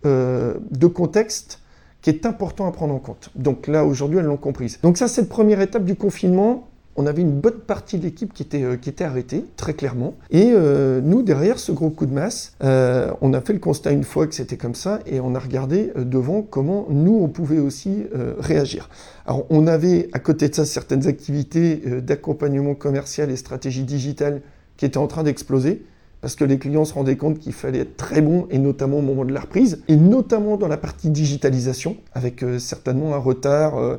[0.06, 1.62] euh, de contexte
[2.02, 3.32] qui est important à prendre en compte.
[3.34, 4.80] Donc là, aujourd'hui, elles l'ont comprise.
[4.84, 8.44] Donc ça, cette première étape du confinement, on avait une bonne partie de l'équipe qui
[8.44, 10.16] était, euh, qui était arrêtée, très clairement.
[10.32, 14.04] Et euh, nous, derrière ce gros coup de masse, on a fait le constat une
[14.04, 18.06] fois que c'était comme ça, et on a regardé devant comment nous, on pouvait aussi
[18.40, 18.90] réagir.
[19.26, 24.42] Alors, on avait à côté de ça certaines activités euh, d'accompagnement commercial et stratégie digitale
[24.78, 25.84] qui étaient en train d'exploser
[26.22, 29.02] parce que les clients se rendaient compte qu'il fallait être très bon, et notamment au
[29.02, 33.78] moment de la reprise, et notamment dans la partie digitalisation, avec euh, certainement un retard
[33.78, 33.98] euh,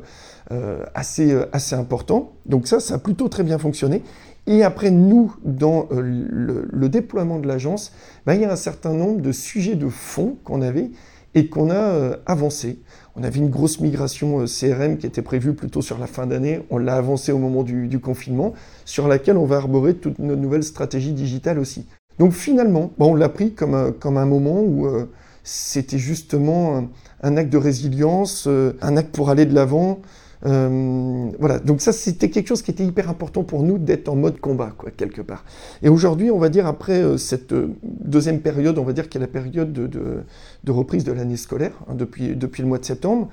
[0.95, 2.31] assez, assez important.
[2.45, 4.01] Donc ça, ça a plutôt très bien fonctionné.
[4.45, 7.91] Et après, nous, dans le, déploiement de l'agence,
[8.25, 10.91] ben, il y a un certain nombre de sujets de fond qu'on avait
[11.35, 12.79] et qu'on a avancé.
[13.19, 16.61] On avait une grosse migration euh, CRM qui était prévue plutôt sur la fin d'année.
[16.69, 18.53] On l'a avancée au moment du, confinement,
[18.85, 21.87] sur laquelle on va arborer toute notre nouvelle stratégie digitale aussi.
[22.19, 25.09] Donc finalement, on l'a pris comme un, comme un moment où euh,
[25.43, 26.87] c'était justement
[27.23, 29.99] un, acte de résilience, euh, un acte pour aller de l'avant,
[30.45, 34.15] euh, voilà, donc ça c'était quelque chose qui était hyper important pour nous d'être en
[34.15, 35.43] mode combat, quoi, quelque part.
[35.81, 39.19] Et aujourd'hui, on va dire, après euh, cette euh, deuxième période, on va dire qu'il
[39.19, 42.85] y a la période de, reprise de l'année scolaire, hein, depuis, depuis le mois de
[42.85, 43.29] septembre,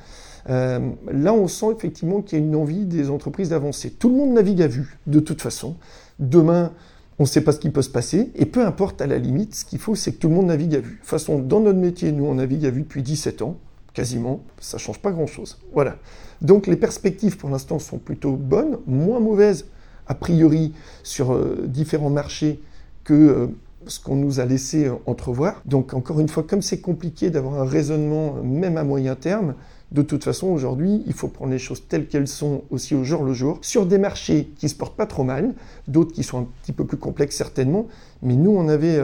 [0.47, 3.91] là on sent effectivement qu'il y a une envie des entreprises d'avancer.
[3.91, 5.77] Tout le monde navigue à vue, de toute façon.
[6.19, 6.73] Demain,
[7.19, 9.55] on ne sait pas ce qui peut se passer, et peu importe à la limite,
[9.55, 10.95] ce qu'il faut, c'est que tout le monde navigue à vue.
[10.95, 13.57] De toute façon, dans notre métier, nous, on navigue à vue depuis 17 ans,
[13.95, 15.59] quasiment, ça change pas grand-chose.
[15.73, 15.97] Voilà.
[16.43, 19.67] Donc les perspectives pour l'instant sont plutôt bonnes, moins mauvaises
[20.07, 22.61] a priori sur euh, différents marchés
[23.05, 23.47] que euh,
[23.87, 25.63] ce qu'on nous a laissé euh, entrevoir.
[25.65, 29.55] Donc encore une fois, comme c'est compliqué d'avoir un raisonnement même à moyen terme,
[29.93, 33.23] de toute façon aujourd'hui, il faut prendre les choses telles qu'elles sont aussi au jour
[33.23, 35.55] le jour, sur des marchés qui se portent pas trop mal,
[35.87, 37.87] d'autres qui sont un petit peu plus complexes certainement,
[38.23, 39.01] mais nous on avait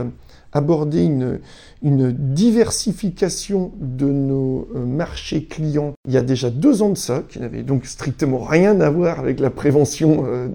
[0.53, 1.41] aborder une,
[1.83, 7.23] une diversification de nos euh, marchés clients il y a déjà deux ans de ça,
[7.29, 10.49] qui n'avait donc strictement rien à voir avec la prévention euh,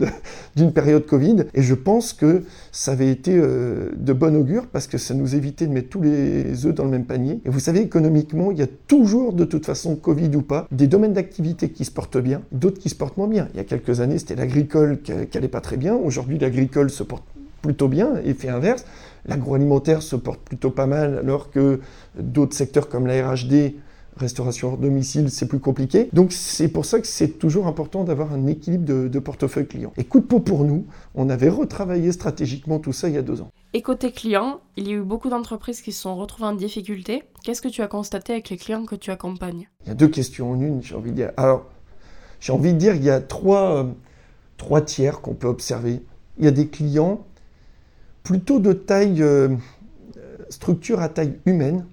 [0.56, 1.46] d'une période Covid.
[1.54, 5.36] Et je pense que ça avait été euh, de bon augure parce que ça nous
[5.36, 7.42] évitait de mettre tous les œufs dans le même panier.
[7.46, 10.88] Et vous savez, économiquement, il y a toujours, de toute façon, Covid ou pas, des
[10.88, 13.48] domaines d'activité qui se portent bien, d'autres qui se portent moins bien.
[13.54, 15.96] Il y a quelques années, c'était l'agricole qui n'allait pas très bien.
[15.96, 17.24] Aujourd'hui, l'agricole se porte
[17.62, 18.86] plutôt bien, effet inverse.
[19.26, 21.80] L'agroalimentaire se porte plutôt pas mal, alors que
[22.18, 23.74] d'autres secteurs comme la RHD
[24.18, 26.10] Restauration hors domicile, c'est plus compliqué.
[26.14, 29.92] Donc c'est pour ça que c'est toujours important d'avoir un équilibre de, portefeuille client.
[29.98, 30.86] Et coup de peau pour nous,
[31.16, 33.50] on avait retravaillé stratégiquement tout ça il y a deux ans.
[33.74, 37.24] Et côté client, il y a eu beaucoup d'entreprises qui se sont retrouvées en difficulté.
[37.44, 39.68] Qu'est-ce que tu as constaté avec les clients que tu accompagnes?
[39.84, 41.32] Il y a deux questions en une, j'ai envie de dire.
[41.36, 41.66] Alors,
[42.40, 43.84] j'ai envie de dire qu'il y a trois, euh,
[44.56, 46.02] trois tiers qu'on peut observer.
[46.38, 47.26] Il y a des clients
[48.26, 49.48] plutôt de taille, euh,
[50.50, 51.86] structure à taille humaine,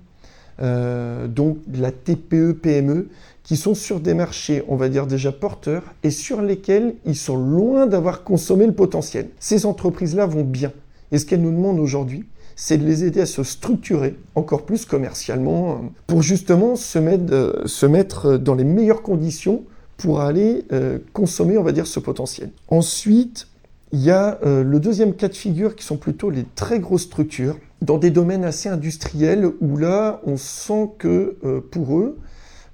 [0.60, 3.08] euh, donc la TPE, PME,
[3.42, 7.36] qui sont sur des marchés, on va dire déjà porteurs, et sur lesquels ils sont
[7.36, 9.28] loin d'avoir consommé le potentiel.
[9.38, 10.72] Ces entreprises-là vont bien.
[11.10, 12.24] Et ce qu'elles nous demandent aujourd'hui,
[12.56, 17.32] c'est de les aider à se structurer encore plus commercialement euh, pour justement se mettre,
[17.32, 19.64] euh, se mettre dans les meilleures conditions
[19.98, 20.64] pour aller
[21.12, 22.50] consommer, on va dire, ce potentiel.
[22.66, 23.46] Ensuite,
[23.92, 27.56] il y a le deuxième cas de figure qui sont plutôt les très grosses structures
[27.82, 32.18] dans des domaines assez industriels où là, on sent que euh, pour eux,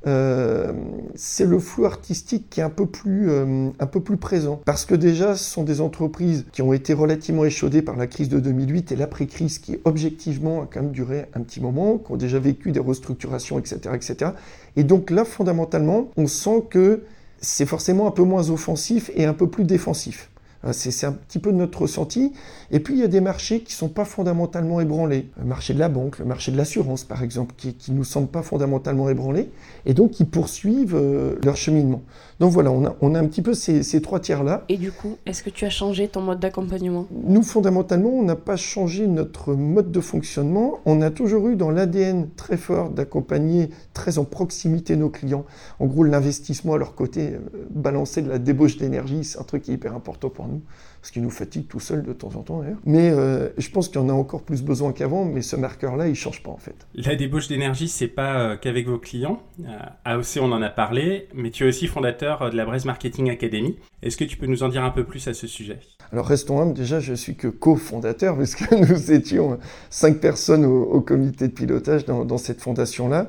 [0.06, 0.72] euh,
[1.16, 4.60] c'est le flou artistique qui est un peu, plus, euh, un peu plus présent.
[4.64, 8.28] Parce que déjà, ce sont des entreprises qui ont été relativement échaudées par la crise
[8.28, 12.16] de 2008 et l'après-crise qui, objectivement, a quand même duré un petit moment, qui ont
[12.16, 13.80] déjà vécu des restructurations, etc.
[13.94, 14.32] etc.
[14.76, 17.02] Et donc là, fondamentalement, on sent que
[17.40, 20.30] c'est forcément un peu moins offensif et un peu plus défensif.
[20.64, 22.32] Euh, c'est un petit peu notre ressenti.
[22.70, 25.30] Et puis il y a des marchés qui ne sont pas fondamentalement ébranlés.
[25.38, 28.28] Le marché de la banque, le marché de l'assurance par exemple, qui ne nous semblent
[28.28, 29.50] pas fondamentalement ébranlés,
[29.86, 32.02] et donc qui poursuivent euh, leur cheminement.
[32.40, 34.64] Donc voilà, on a, on a un petit peu ces, ces trois tiers-là.
[34.68, 37.06] Et du coup, est-ce que tu as changé ton mode d'accompagnement?
[37.24, 40.78] Nous, fondamentalement, on n'a pas changé notre mode de fonctionnement.
[40.86, 45.44] On a toujours eu dans l'ADN très fort d'accompagner très en proximité nos clients.
[45.80, 47.38] En gros, l'investissement à leur côté, euh,
[47.70, 50.62] balancer de la débauche d'énergie, c'est un truc qui est hyper important pour nous
[51.02, 52.78] ce qui nous fatigue tout seul de temps en temps d'ailleurs.
[52.84, 56.06] Mais euh, je pense qu'il y en a encore plus besoin qu'avant, mais ce marqueur-là,
[56.06, 56.86] il ne change pas en fait.
[56.94, 59.40] La débauche d'énergie, c'est pas euh, qu'avec vos clients.
[59.64, 63.30] Euh, AOC, on en a parlé, mais tu es aussi fondateur de la Braise Marketing
[63.30, 63.76] Academy.
[64.02, 65.78] Est-ce que tu peux nous en dire un peu plus à ce sujet?
[66.12, 69.58] Alors restons humbles, déjà je suis que co-fondateur, puisque nous étions
[69.90, 73.28] cinq personnes au, comité de pilotage dans, cette fondation-là.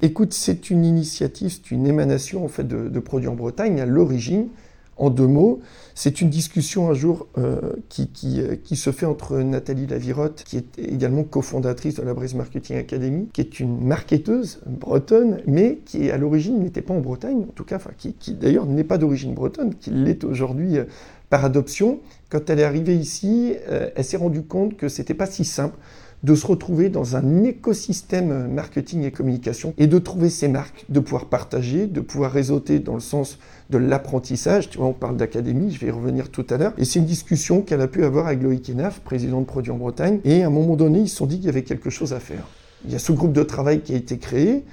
[0.00, 3.86] Écoute, c'est une initiative, c'est une émanation en fait de, de Produits en Bretagne à
[3.86, 4.48] l'origine
[4.96, 5.60] en deux mots,
[5.94, 10.56] c'est une discussion un jour euh, qui, euh, qui, se fait entre Nathalie Lavirotte, qui
[10.56, 16.10] est également cofondatrice de la Brise Marketing Academy, qui est une marketeuse bretonne, mais qui
[16.10, 19.74] à l'origine n'était pas en Bretagne, en tout cas, qui, d'ailleurs n'est pas d'origine bretonne,
[19.74, 20.84] qui l'est aujourd'hui euh,
[21.30, 22.00] par adoption.
[22.30, 25.76] Quand elle est arrivée ici, elle s'est rendue compte que c'était pas si simple
[26.22, 31.00] de se retrouver dans un écosystème marketing et communication et de trouver ses marques, de
[31.00, 33.38] pouvoir partager, de pouvoir réseauter dans le sens
[33.70, 34.70] de l'apprentissage.
[34.70, 36.74] Tu vois, on parle d'académie, je vais y revenir tout à l'heure.
[36.78, 39.78] Et c'est une discussion qu'elle a pu avoir avec Loïc Enaf, président de Produits en
[39.78, 40.20] Bretagne.
[40.24, 42.20] Et à un moment donné, ils se sont dit qu'il y avait quelque chose à
[42.20, 42.46] faire.
[42.84, 44.64] Il y a ce groupe de travail qui a été créé.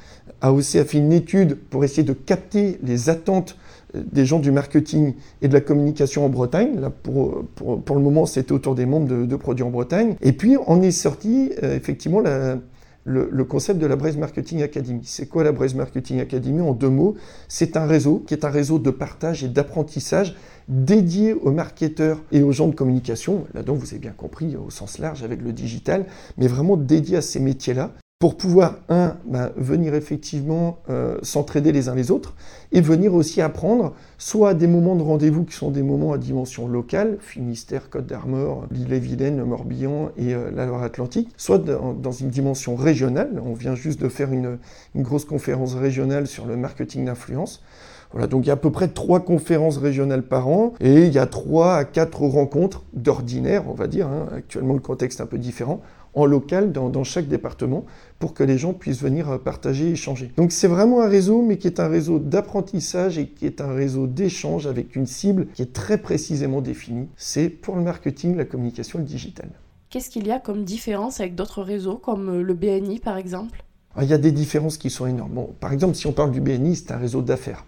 [0.41, 3.57] AOC a fait une étude pour essayer de capter les attentes
[3.93, 6.79] des gens du marketing et de la communication en Bretagne.
[6.79, 10.15] Là, pour, le moment, c'était autour des membres de, Produits en Bretagne.
[10.21, 15.01] Et puis, on est sorti euh, effectivement le, concept de la Braise Marketing Academy.
[15.03, 16.61] C'est quoi la Braise Marketing Academy?
[16.61, 17.15] En deux mots,
[17.47, 20.35] c'est un réseau qui est un réseau de partage et d'apprentissage
[20.67, 24.99] dédié aux marketeurs et aux gens de communication, là-dedans vous avez bien compris au sens
[24.99, 26.05] large avec le digital,
[26.37, 31.87] mais vraiment dédié à ces métiers-là pour pouvoir, un, ben, venir effectivement euh, s'entraider les
[31.87, 32.35] uns les autres,
[32.73, 36.67] et venir aussi apprendre, soit des moments de rendez-vous qui sont des moments à dimension
[36.67, 42.75] locale, Finistère, Côte d'Armor, l'île-et-Vilaine, le Morbihan et euh, la Loire-Atlantique, soit dans, une dimension
[42.75, 44.57] régionale, on vient juste de faire une,
[44.97, 47.63] grosse conférence régionale sur le marketing d'influence,
[48.11, 51.13] voilà, donc il y a à peu près trois conférences régionales par an et il
[51.13, 54.07] y a trois à quatre rencontres d'ordinaire, on va dire.
[54.07, 54.25] Hein.
[54.35, 55.79] Actuellement, le contexte est un peu différent
[56.13, 57.85] en local dans, chaque département
[58.19, 60.31] pour que les gens puissent venir euh, partager et échanger.
[60.37, 63.73] Donc c'est vraiment un réseau, mais qui est un réseau d'apprentissage et qui est un
[63.73, 67.07] réseau d'échange avec une cible qui est très précisément définie.
[67.15, 69.49] C'est pour le marketing, la communication et le digital.
[69.89, 73.63] Qu'est-ce qu'il y a comme différence avec d'autres réseaux comme euh, le BNI par exemple?
[73.95, 75.33] Ah, Il y a des différences qui sont énormes.
[75.33, 77.65] Bon, par exemple, si on parle du BNI, c'est un réseau d'affaires.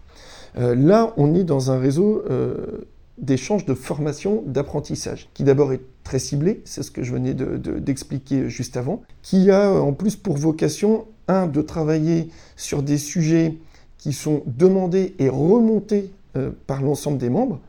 [0.57, 2.23] Euh, là, on est dans un réseau
[3.17, 8.49] d'échange, de formation, d'apprentissage, qui d'abord est très ciblé, c'est ce que je venais d'expliquer
[8.49, 13.57] juste avant, qui a en plus pour vocation, un, de travailler sur des sujets
[13.97, 17.59] qui sont demandés et remontés euh, par l'ensemble des membres,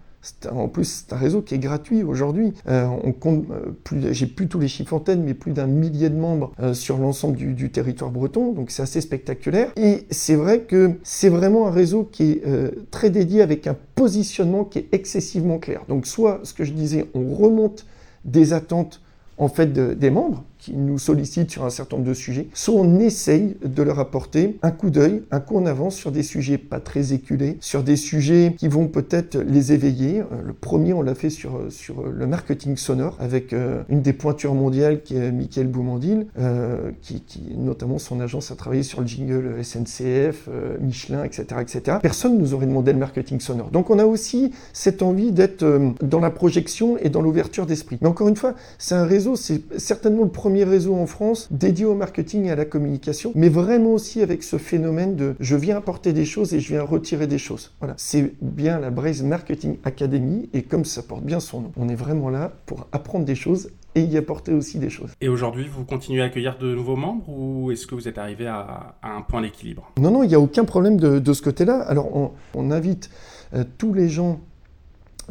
[0.50, 2.52] en plus, c'est un réseau qui est gratuit aujourd'hui.
[2.68, 5.66] Euh, on compte euh, plus, j'ai plus tous les chiffres en tête, mais plus d'un
[5.66, 8.52] millier de membres euh, sur l'ensemble du, territoire breton.
[8.52, 9.72] Donc c'est assez spectaculaire.
[9.76, 12.42] Et c'est vrai que c'est vraiment un réseau qui est
[12.90, 15.82] très dédié avec un positionnement qui est excessivement clair.
[15.88, 17.86] Donc soit, ce que je disais, on remonte
[18.24, 19.00] des attentes
[19.38, 23.00] en fait des membres qui nous sollicitent sur un certain nombre de sujets, soit on
[23.00, 26.78] essaye de leur apporter un coup d'œil, un coup en avance sur des sujets pas
[26.78, 30.20] très éculés, sur des sujets qui vont peut-être les éveiller.
[30.20, 34.12] Euh, le premier, on l'a fait sur, sur le marketing sonore avec euh, une des
[34.12, 39.00] pointures mondiales qui est Michael Boumandil, euh, qui, qui, notamment son agence a travaillé sur
[39.00, 40.48] le jingle SNCF,
[40.80, 41.98] Michelin, etc., etc.
[42.00, 43.70] Personne nous aurait demandé le marketing sonore.
[43.70, 45.64] Donc on a aussi cette envie d'être
[46.02, 47.98] dans la projection et dans l'ouverture d'esprit.
[48.00, 51.84] Mais encore une fois, c'est un réseau, c'est certainement le premier réseau en France dédié
[51.84, 55.78] au marketing et à la communication, mais vraiment aussi avec ce phénomène de je viens
[55.78, 57.72] apporter des choses et je viens retirer des choses.
[57.80, 61.88] Voilà, c'est bien la Braze Marketing Academy et comme ça porte bien son nom, on
[61.88, 65.10] est vraiment là pour apprendre des choses et y apporter aussi des choses.
[65.20, 68.46] Et aujourd'hui, vous continuez à accueillir de nouveaux membres ou est-ce que vous êtes arrivé
[68.46, 69.90] à, un point d'équilibre?
[69.98, 71.80] Non, non, il n'y a aucun problème de, ce côté-là.
[71.82, 73.10] Alors, on, invite
[73.54, 74.40] euh, tous les gens,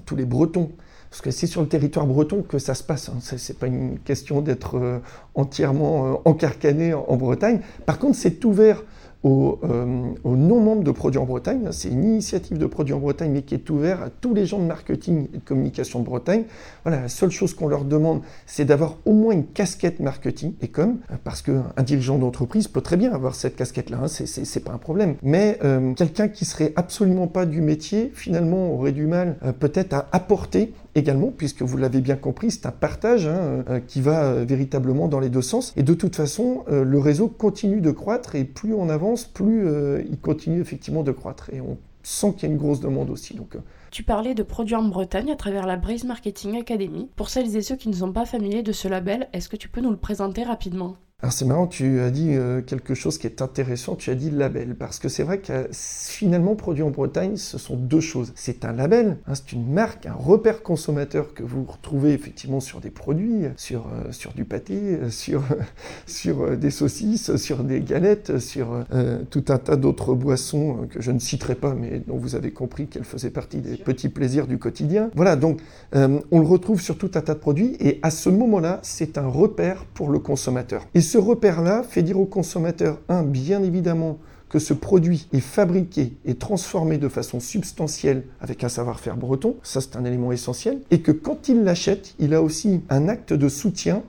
[0.05, 0.71] tous les Bretons,
[1.11, 3.09] parce que c'est sur le territoire breton que ça se passe.
[3.09, 3.19] Hein.
[3.19, 4.99] Ce n'est pas une question d'être euh,
[5.35, 7.59] entièrement euh, encarcané en, Bretagne.
[7.85, 8.81] Par contre, c'est ouvert
[9.25, 11.67] euh, aux, non-membres de Produits en Bretagne.
[11.71, 14.57] C'est une initiative de Produits en Bretagne, mais qui est ouverte à tous les gens
[14.59, 16.45] de marketing et de communication de Bretagne.
[16.85, 20.69] Voilà, la seule chose qu'on leur demande, c'est d'avoir au moins une casquette marketing et
[20.69, 24.77] com, parce qu'un dirigeant d'entreprise peut très bien avoir cette casquette-là, hein, c'est pas un
[24.77, 25.15] problème.
[25.21, 25.59] Mais
[25.97, 31.31] quelqu'un qui serait absolument pas du métier, finalement, aurait du mal peut-être à apporter également,
[31.35, 35.41] puisque vous l'avez bien compris, c'est un partage hein, qui va véritablement dans les deux
[35.41, 35.73] sens.
[35.75, 40.03] Et de toute façon, le réseau continue de croître et plus on avance, plus euh,
[40.09, 41.49] il continue effectivement de croître.
[41.53, 43.35] Et on sent qu'il y a une grosse demande aussi.
[43.35, 43.59] Donc, euh.
[43.91, 47.09] tu parlais de produits en Bretagne à travers la Braze Marketing Academy.
[47.15, 49.69] Pour celles et ceux qui ne sont pas familiers de ce label, est-ce que tu
[49.69, 50.95] peux nous le présenter rapidement?
[51.21, 54.31] Alors c'est marrant, tu as dit euh, quelque chose qui est intéressant, tu as dit
[54.31, 58.33] label, parce que c'est vrai que finalement, Produit en Bretagne, ce sont deux choses.
[58.35, 62.79] C'est un label, hein, c'est une marque, un repère consommateur que vous retrouvez effectivement sur
[62.79, 65.43] des produits, sur, euh, sur du pâté, euh, sur,
[66.07, 68.83] sur des saucisses, sur des galettes, sur
[69.29, 72.87] tout un tas d'autres boissons que je ne citerai pas, mais dont vous avez compris
[72.87, 75.11] qu'elles faisaient partie des petits plaisirs du quotidien.
[75.15, 75.59] Voilà, donc
[75.93, 79.27] on le retrouve sur tout un tas de produits, et à ce moment-là, c'est un
[79.27, 80.85] repère pour le consommateur.
[80.93, 86.13] Et ce repère-là fait dire au consommateur, un, bien évidemment, que ce produit est fabriqué
[86.23, 91.01] et transformé de façon substantielle avec un savoir-faire breton, ça c'est un élément essentiel, et
[91.01, 94.03] que quand il l'achète, il a aussi un acte de soutien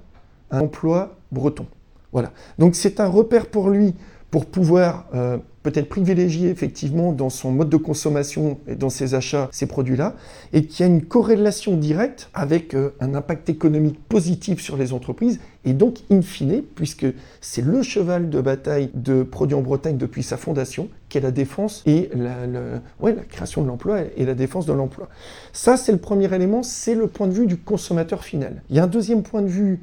[0.53, 1.67] à l'emploi breton.
[2.13, 2.31] Voilà.
[2.61, 3.95] Donc c'est un repère pour lui
[4.31, 9.49] pour pouvoir euh, peut-être privilégier effectivement dans son mode de consommation et dans ses achats
[9.53, 10.17] ces produits-là,
[10.53, 15.41] et qui a une corrélation directe avec euh, un impact économique positif sur les entreprises,
[15.65, 17.07] et donc in fine, puisque
[17.41, 21.31] c'est le cheval de bataille de Produits en Bretagne depuis sa fondation, qui est la
[21.31, 25.09] défense et la, la création de l'emploi et la défense de l'emploi.
[25.53, 28.63] Ça, c'est le premier élément, c'est le point de vue du consommateur final.
[28.71, 29.81] Il y a un deuxième point de vue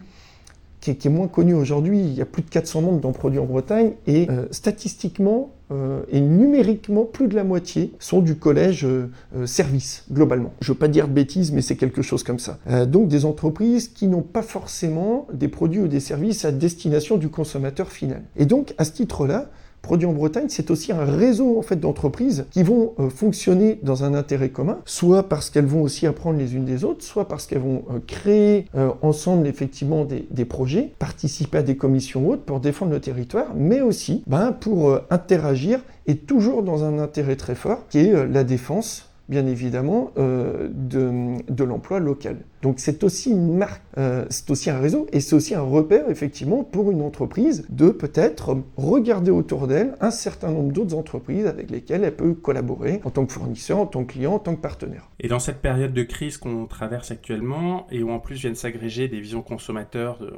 [0.82, 2.00] qui est, moins connu aujourd'hui.
[2.00, 6.02] Il y a plus de 400 membres dans Produits en Bretagne et euh, statistiquement euh,
[6.10, 9.08] et numériquement, plus de la moitié sont du collège euh,
[9.46, 10.52] service, globalement.
[10.62, 12.58] Je ne veux pas dire de bêtises, mais c'est quelque chose comme ça.
[12.88, 17.30] donc des entreprises qui n'ont pas forcément des produits ou des services à destination du
[17.30, 18.24] consommateur final.
[18.36, 19.50] Et donc, à ce titre-là,
[19.82, 24.04] Produits en Bretagne, c'est aussi un réseau en fait d'entreprises qui vont euh, fonctionner dans
[24.04, 27.48] un intérêt commun, soit parce qu'elles vont aussi apprendre les unes des autres, soit parce
[27.48, 32.60] qu'elles vont euh, créer euh, ensemble effectivement des, projets, participer à des commissions hautes pour
[32.60, 37.88] défendre le territoire, mais aussi ben, pour interagir et toujours dans un intérêt très fort
[37.90, 42.38] qui est la défense bien évidemment, de, l'emploi local.
[42.62, 46.10] Donc c'est aussi une marque, euh, c'est aussi un réseau et c'est aussi un repère
[46.10, 51.72] effectivement pour une entreprise de peut-être regarder autour d'elle un certain nombre d'autres entreprises avec
[51.72, 54.62] lesquelles elle peut collaborer en tant que fournisseur, en tant que client, en tant que
[54.62, 55.10] partenaire.
[55.22, 59.08] Et dans cette période de crise qu'on traverse actuellement et où en plus viennent s'agréger
[59.08, 60.34] des visions consommateurs de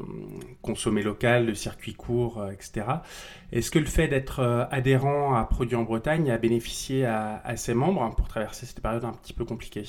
[0.62, 2.86] consommer local, de circuit court, euh, etc.
[3.52, 7.74] Est-ce que le fait d'être adhérent à Produits en Bretagne a bénéficié à, à ses
[7.74, 9.84] membres pour traverser cette période un petit peu compliquée?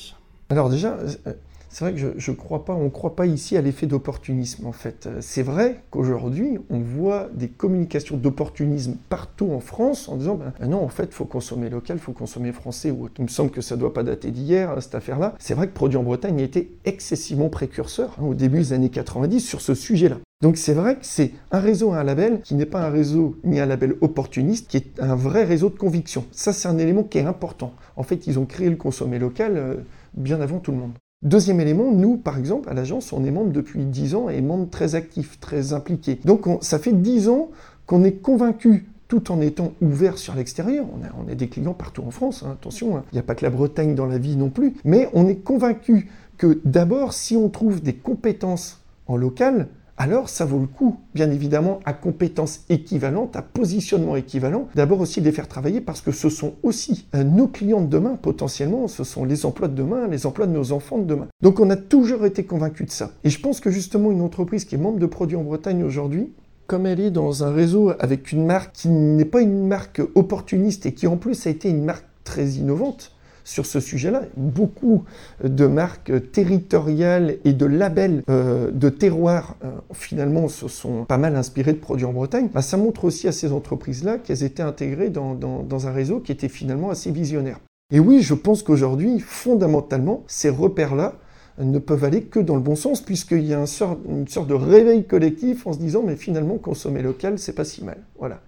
[0.52, 1.32] Alors déjà, euh,
[1.72, 4.66] c'est vrai que je, ne crois pas, on ne croit pas ici à l'effet d'opportunisme
[4.66, 5.08] en fait.
[5.20, 10.84] C'est vrai qu'aujourd'hui, on voit des communications d'opportunisme partout en France en disant ben, non,
[10.84, 13.62] en fait, il faut consommer local, il faut consommer français ou Il me semble que
[13.62, 15.34] ça ne doit pas dater d'hier, hein, cette affaire-là.
[15.38, 18.90] C'est vrai que Produit en Bretagne a été excessivement précurseur hein, au début des années
[18.90, 20.18] 90 sur ce sujet-là.
[20.42, 23.60] Donc c'est vrai que c'est un réseau, un label qui n'est pas un réseau ni
[23.60, 26.26] un label opportuniste, qui est un vrai réseau de conviction.
[26.32, 27.72] Ça, c'est un élément qui est important.
[27.96, 29.76] En fait, ils ont créé le consommer local euh,
[30.14, 30.92] bien avant tout le monde.
[31.22, 34.68] Deuxième élément, nous, par exemple, à l'agence, on est membre depuis 10 ans et membre
[34.68, 36.18] très actif, très impliqué.
[36.24, 37.50] Donc ça fait 10 ans
[37.86, 40.86] qu'on est convaincu tout en étant ouvert sur l'extérieur.
[40.92, 43.04] On a, des clients partout en France, hein, attention, hein.
[43.12, 45.36] il n'y a pas que la Bretagne dans la vie non plus, mais on est
[45.36, 46.08] convaincu
[46.38, 51.30] que d'abord, si on trouve des compétences en local, alors ça vaut le coup, bien
[51.30, 56.12] évidemment, à compétences équivalentes, à positionnement équivalent, d'abord aussi de les faire travailler parce que
[56.12, 60.08] ce sont aussi euh, nos clients de demain, potentiellement, ce sont les emplois de demain,
[60.08, 61.28] les emplois de nos enfants de demain.
[61.42, 63.10] Donc on a toujours été convaincus de ça.
[63.24, 66.32] Et je pense que justement une entreprise qui est membre de Produits en Bretagne aujourd'hui,
[66.66, 70.86] comme elle est dans un réseau avec une marque qui n'est pas une marque opportuniste
[70.86, 73.12] et qui en plus a été une marque très innovante,
[73.44, 74.22] sur ce sujet-là.
[74.36, 75.04] Beaucoup
[75.42, 81.36] de marques territoriales et de labels euh, de terroir, euh, finalement, se sont pas mal
[81.36, 82.48] inspirés de produits en Bretagne.
[82.52, 86.48] Bah, ça montre aussi à ces entreprises-là qu'elles étaient intégrées dans, un réseau qui était
[86.48, 87.58] finalement assez visionnaire.
[87.92, 91.14] Et oui, je pense qu'aujourd'hui, fondamentalement, ces repères-là
[91.58, 94.48] ne peuvent aller que dans le bon sens, puisqu'il y a une sorte, une sorte
[94.48, 97.98] de réveil collectif en se disant, mais finalement, consommer local, c'est pas si mal.
[98.18, 98.40] Voilà.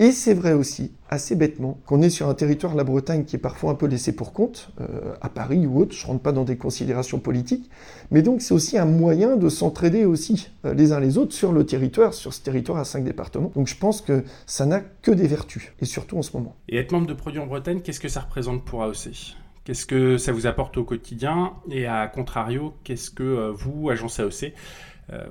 [0.00, 3.40] Et c'est vrai aussi, assez bêtement, qu'on est sur un territoire, la Bretagne, qui est
[3.40, 6.30] parfois un peu laissé pour compte, euh, à Paris ou autre, je ne rentre pas
[6.30, 7.68] dans des considérations politiques,
[8.12, 11.50] mais donc c'est aussi un moyen de s'entraider aussi euh, les uns les autres sur
[11.50, 13.50] le territoire, sur ce territoire à cinq départements.
[13.56, 16.54] Donc je pense que ça n'a que des vertus, et surtout en ce moment.
[16.68, 19.34] Et être membre de Produits en Bretagne, qu'est-ce que ça représente pour AOC
[19.64, 21.54] Qu'est-ce que ça vous apporte au quotidien?
[21.72, 24.52] Et à contrario, qu'est-ce que euh, vous, agence AOC,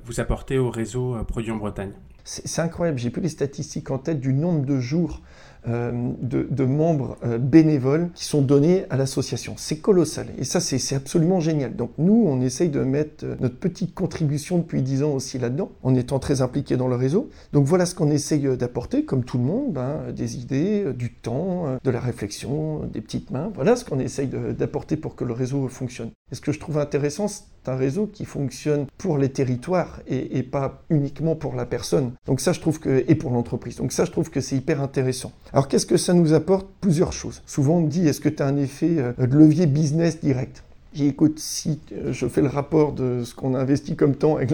[0.03, 1.93] vous apportez au réseau Produits en Bretagne?
[2.27, 5.21] C'est incroyable, j'ai plus les statistiques en tête du nombre de jours
[5.67, 9.55] euh, de, membres euh, bénévoles qui sont donnés à l'association.
[9.57, 11.75] C'est colossal et ça c'est absolument génial.
[11.75, 15.71] Donc nous on essaye de mettre euh, notre petite contribution depuis 10 ans aussi là-dedans
[15.83, 17.29] en étant très impliqués dans le réseau.
[17.53, 21.77] Donc voilà ce qu'on essaye d'apporter comme tout le monde, hein, des idées, du temps,
[21.83, 23.51] de la réflexion, des petites mains.
[23.55, 26.11] Voilà ce qu'on essaye d'apporter pour que le réseau fonctionne.
[26.31, 27.27] Et ce que je trouve intéressant,
[27.69, 32.11] un réseau qui fonctionne pour les territoires et, pas uniquement pour la personne.
[32.25, 33.77] Donc ça je trouve que et pour l'entreprise.
[33.77, 35.31] Donc ça je trouve que c'est hyper intéressant.
[35.53, 36.67] Alors qu'est-ce que ça nous apporte?
[36.81, 37.41] Plusieurs choses.
[37.45, 40.63] Souvent on me dit est-ce que tu as un effet euh, de levier business direct?
[40.99, 44.51] Écoute, si euh, je fais le rapport de ce qu'on a investi comme temps avec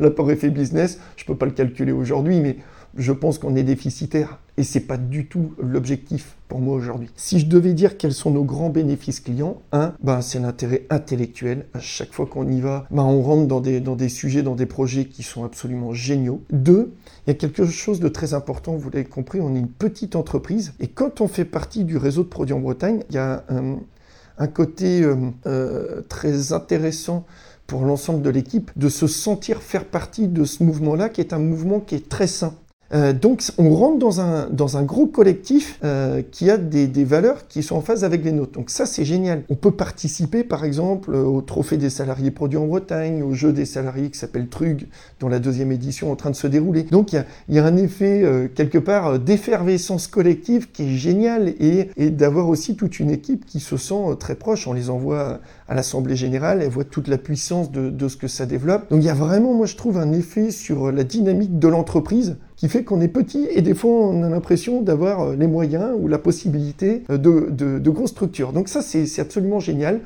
[0.00, 2.56] l'apport effet business, je ne peux pas le calculer aujourd'hui, mais
[2.96, 7.08] je pense qu'on est déficitaire et c'est pas du tout l'objectif pour moi aujourd'hui.
[7.16, 11.66] Si je devais dire quels sont nos grands bénéfices clients, un, ben c'est l'intérêt intellectuel.
[11.74, 14.56] À chaque fois qu'on y va, ben on rentre dans des, dans des sujets, dans
[14.56, 16.42] des projets qui sont absolument géniaux.
[16.50, 16.92] Deux,
[17.26, 20.16] il y a quelque chose de très important, vous l'avez compris, on est une petite
[20.16, 23.44] entreprise et quand on fait partie du réseau de produits en Bretagne, il y a
[23.48, 27.26] un, côté euh, euh, très intéressant
[27.68, 31.38] pour l'ensemble de l'équipe de se sentir faire partie de ce mouvement-là qui est un
[31.38, 32.54] mouvement qui est très sain.
[32.94, 37.04] Euh, donc on rentre dans un, dans un gros collectif euh, qui a des, des,
[37.04, 38.52] valeurs qui sont en phase avec les nôtres.
[38.52, 39.42] Donc ça c'est génial.
[39.50, 43.66] On peut participer par exemple au trophée des salariés produits en Bretagne, au jeu des
[43.66, 44.86] salariés qui s'appelle Trug,
[45.20, 46.84] dont la deuxième édition est en train de se dérouler.
[46.84, 50.96] Donc il y a, y a, un effet euh, quelque part d'effervescence collective qui est
[50.96, 54.66] génial et, et d'avoir aussi toute une équipe qui se sent très proche.
[54.66, 58.28] On les envoie à l'Assemblée générale, elle voit toute la puissance de, de ce que
[58.28, 58.88] ça développe.
[58.88, 62.36] Donc il y a vraiment, moi je trouve, un effet sur la dynamique de l'entreprise
[62.58, 65.92] qui fait qu'on est petit et des fois on a l'impression d'avoir euh, les moyens
[65.96, 68.52] ou la possibilité euh, de, de, structures.
[68.52, 70.00] Donc ça c'est absolument génial.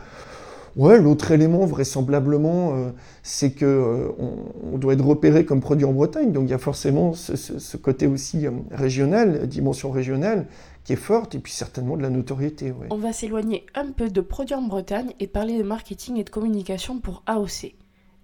[0.77, 2.91] Ouais, l'autre élément vraisemblablement, euh,
[3.23, 7.13] c'est que on, doit être repéré comme produit en Bretagne, donc il y a forcément
[7.13, 10.47] ce, côté aussi régional, dimension régionale,
[10.85, 12.73] qui est forte, et puis certainement de la notoriété.
[12.91, 16.31] On va s'éloigner un peu de produits en Bretagne et parler de marketing et de
[16.31, 17.75] communication pour AOC.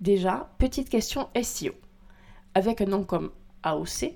[0.00, 1.72] Déjà, petite question SEO.
[2.54, 3.30] Avec un nom comme
[3.62, 4.12] AOC,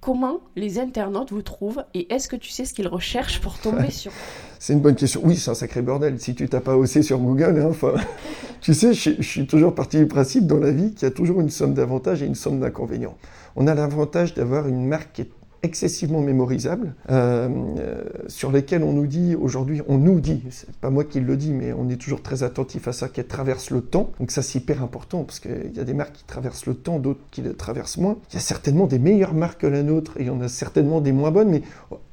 [0.00, 3.90] comment les internautes vous trouvent et est-ce que tu sais ce qu'ils recherchent pour tomber
[3.90, 4.12] sur
[4.58, 5.20] C'est une bonne question.
[5.24, 6.20] Oui, c'est un sacré bordel.
[6.20, 7.94] Si tu tapes AOC sur Google, hein,
[8.60, 11.14] tu sais, je, je, suis toujours parti du principe dans la vie qu'il y a
[11.14, 13.16] toujours une somme d'avantages et une somme d'inconvénients.
[13.56, 15.30] On a l'avantage d'avoir une marque qui est
[15.62, 20.90] excessivement mémorisables, euh, euh, sur lesquels on nous dit aujourd'hui, on nous dit, c'est pas
[20.90, 23.80] moi qui le dis, mais on est toujours très attentif à ça, qu'elles traversent le
[23.80, 24.10] temps.
[24.20, 26.98] Donc ça c'est hyper important parce qu'il y a des marques qui traversent le temps,
[26.98, 28.18] d'autres qui le traversent moins.
[28.30, 30.48] Il y a certainement des meilleures marques que la nôtre et il y en a
[30.48, 31.62] certainement des moins bonnes, mais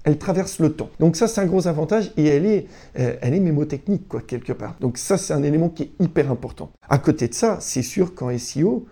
[0.03, 0.89] elles traversent le temps.
[0.99, 2.67] Donc ça c'est un gros avantage et elle est,
[2.99, 4.75] euh, elle est mémotechnique quoi quelque part.
[4.79, 6.71] Donc ça c'est un élément qui est hyper important.
[6.89, 8.85] À côté de ça, c'est sûr qu'en SEO,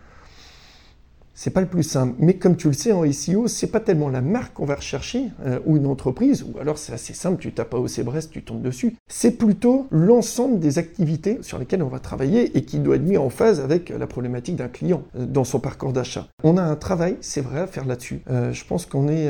[1.42, 2.14] c'est pas le plus simple.
[2.20, 5.30] Mais comme tu le sais, en SEO, c'est pas tellement la marque qu'on va rechercher,
[5.44, 8.62] euh, ou une entreprise, ou alors c'est assez simple, tu tapes AOC Brest, tu tombes
[8.62, 8.96] dessus.
[9.08, 13.18] C'est plutôt l'ensemble des activités sur lesquelles on va travailler et qui doit être mis
[13.18, 16.28] en phase avec la problématique d'un client euh, dans son parcours d'achat.
[16.44, 18.22] On a un travail, c'est vrai, à faire là-dessus.
[18.30, 19.28] Euh, je pense qu'on est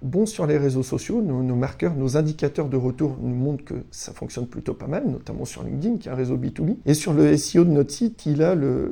[0.00, 4.12] bon sur les réseaux sociaux, nos, marqueurs, nos indicateurs de retour nous montrent que ça
[4.12, 6.76] fonctionne plutôt pas mal, notamment sur LinkedIn, qui est un réseau B2B.
[6.86, 8.90] Et sur le SEO de notre site, il a le,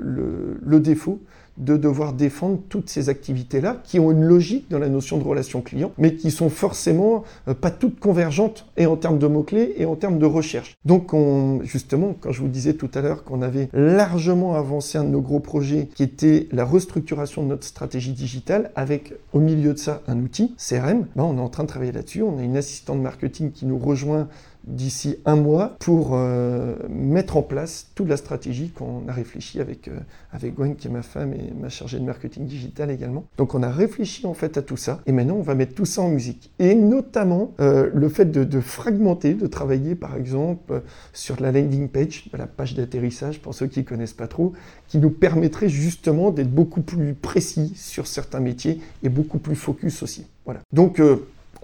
[0.62, 1.22] le défaut
[1.58, 5.60] de devoir défendre toutes ces activités-là qui ont une logique dans la notion de relation
[5.60, 9.84] client, mais qui sont forcément euh, pas toutes convergentes et en termes de mots-clés et
[9.84, 10.76] en termes de recherche.
[10.84, 15.04] Donc on, justement, quand je vous disais tout à l'heure qu'on avait largement avancé un
[15.04, 19.72] de nos gros projets qui était la restructuration de notre stratégie digitale avec au milieu
[19.74, 22.22] de ça un outil CRM, ben on est en train de travailler là-dessus.
[22.22, 24.28] On a une assistante marketing qui nous rejoint
[24.64, 29.88] d'ici un mois pour euh, mettre en place toute la stratégie qu'on a réfléchi avec,
[29.88, 29.98] euh,
[30.32, 33.24] avec Gwen, qui est ma femme et ma chargée de marketing digital également.
[33.38, 35.84] Donc on a réfléchi en fait à tout ça et maintenant on va mettre tout
[35.84, 36.50] ça en musique.
[36.58, 40.82] Et notamment euh, le fait de, de, fragmenter, de travailler par exemple
[41.12, 44.52] sur la landing page, la page d'atterrissage pour ceux qui ne connaissent pas trop,
[44.88, 50.02] qui nous permettrait justement d'être beaucoup plus précis sur certains métiers et beaucoup plus focus
[50.02, 50.26] aussi.
[50.44, 50.60] Voilà.
[50.72, 51.00] Donc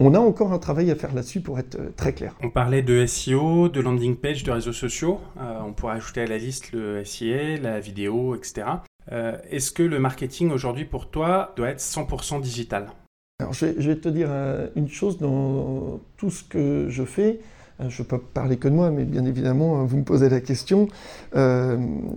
[0.01, 2.35] on a encore un travail à faire là-dessus pour être euh, très clair.
[2.43, 5.21] On parlait de SEO, de landing page, de réseaux sociaux.
[5.41, 8.67] Euh, on pourrait ajouter à la liste le SIA, la vidéo, etc.
[9.11, 12.91] Euh, est-ce que le marketing aujourd'hui pour toi doit être 100% digital?
[13.41, 14.31] Alors je vais, te dire
[14.75, 17.39] une chose dans tout ce que je fais.
[17.81, 20.29] Euh, je ne peux parler que de moi, mais bien évidemment, euh, vous me posez
[20.29, 20.89] la question.
[21.37, 21.77] Euh,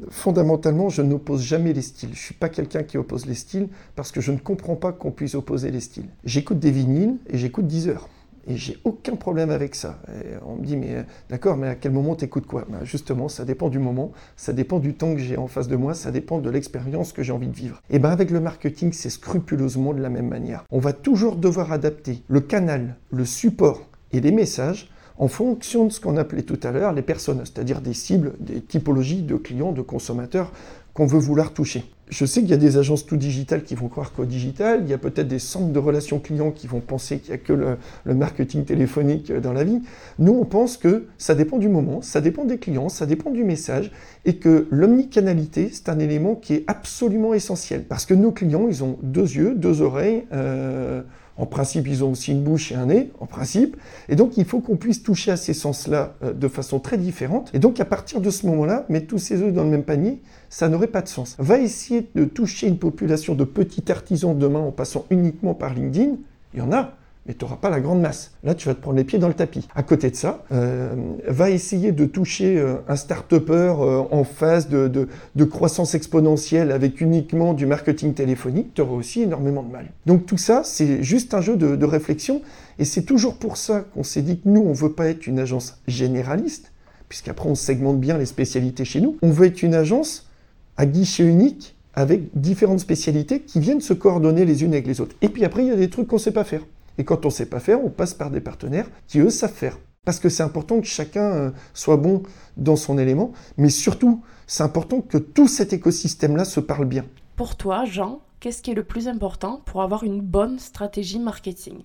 [0.10, 2.10] fondamentalement, je n'oppose jamais les styles.
[2.10, 4.92] Je ne suis pas quelqu'un qui oppose les styles parce que je ne comprends pas
[4.92, 6.10] qu'on puisse opposer les styles.
[6.24, 8.10] J'écoute des vinyles et j'écoute 10 heures.
[8.48, 10.02] Et j'ai aucun problème avec ça.
[10.48, 12.66] on me dit, mais d'accord, mais à quel moment t'écoutes quoi?
[12.68, 15.76] Ben Justement, ça dépend du moment, ça dépend du temps que j'ai en face de
[15.76, 17.84] moi, ça dépend de l'expérience que j'ai envie de vivre.
[17.92, 20.66] Et bien avec le marketing, c'est scrupuleusement de la même manière.
[20.72, 24.90] On va toujours devoir adapter le canal, le support et les messages
[25.22, 28.60] en fonction de ce qu'on appelait tout à l'heure les personnes, c'est-à-dire des cibles, des
[28.60, 30.52] typologies de clients, de consommateurs
[30.96, 31.86] qu'on veut vouloir toucher.
[32.10, 34.90] Je sais qu'il y a des agences tout digitales qui vont croire qu'au digital, il
[34.90, 37.54] y a peut-être des centres de relations clients qui vont penser qu'il n'y a que
[37.54, 39.80] le, marketing téléphonique dans la vie.
[40.18, 43.44] Nous, on pense que ça dépend du moment, ça dépend des clients, ça dépend du
[43.44, 43.92] message,
[44.26, 47.84] et que l'omnicanalité, c'est un élément qui est absolument essentiel.
[47.84, 51.04] Parce que nos clients, ils ont deux yeux, deux oreilles, euh,
[51.42, 53.76] en principe, ils ont aussi une bouche et un nez, en principe.
[54.10, 57.50] Et donc, il faut qu'on puisse toucher à ces sens-là euh, de façon très différente.
[57.56, 60.22] Et donc, à partir de ce moment-là, mettre tous ces œufs dans le même panier,
[60.50, 61.36] ça n'aurait pas de sens.
[61.40, 66.18] Va essayer de toucher une population de petits artisans demain en passant uniquement par LinkedIn.
[66.54, 66.94] Il y en a
[67.26, 68.32] mais tu n'auras pas la grande masse.
[68.44, 69.68] Là, tu vas te prendre les pieds dans le tapis.
[69.76, 70.96] À côté de ça, euh,
[71.28, 75.08] va essayer de toucher euh, un start-upper euh, en phase de,
[75.46, 79.92] croissance exponentielle avec uniquement du marketing téléphonique, tu auras aussi énormément de mal.
[80.06, 82.42] Donc tout ça, c'est juste un jeu de, de réflexion,
[82.80, 85.28] et c'est toujours pour ça qu'on s'est dit que nous, on ne veut pas être
[85.28, 86.72] une agence généraliste,
[87.10, 89.18] puisqu'après on segmente bien les spécialités chez nous.
[89.22, 90.30] On veut être une agence
[90.78, 95.16] à guichet unique avec différentes spécialités qui viennent se coordonner les unes avec les autres.
[95.22, 96.62] Et puis après, il y a des trucs qu'on ne sait pas faire.
[96.98, 99.52] Et quand on ne sait pas faire, on passe par des partenaires qui, eux, savent
[99.52, 99.78] faire.
[100.04, 102.24] Parce que c'est important que chacun euh, soit bon
[102.58, 107.06] dans son élément, mais surtout, c'est important que tout cet écosystème-là se parle bien.
[107.36, 111.76] Pour toi, Jean, qu'est-ce qui est le plus important pour avoir une bonne stratégie marketing?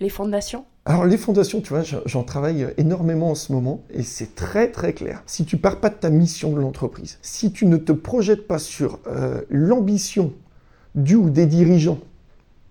[0.00, 0.64] Les fondations?
[0.86, 4.94] Alors les fondations, tu vois, j'en travaille énormément en ce moment et c'est très très
[4.94, 5.22] clair.
[5.26, 8.58] Si tu pars pas de ta mission de l'entreprise, si tu ne te projettes pas
[8.58, 10.32] sur euh, l'ambition
[10.94, 11.98] du ou des dirigeants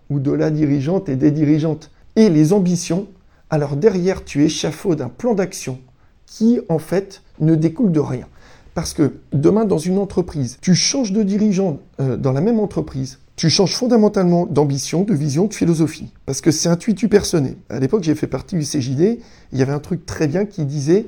[0.09, 3.07] ou de la dirigeante et des dirigeantes, et les ambitions,
[3.49, 5.79] alors derrière tu échafaudes un plan d'action
[6.25, 8.27] qui en fait ne découle de rien.
[8.73, 13.19] Parce que demain dans une entreprise, tu changes de dirigeant euh, dans la même entreprise,
[13.35, 16.11] tu changes fondamentalement d'ambition, de vision, de philosophie.
[16.25, 17.57] Parce que c'est intuitu personné.
[17.69, 19.19] À l'époque, j'ai fait partie du CJD,
[19.51, 21.05] il y avait un truc très bien qui disait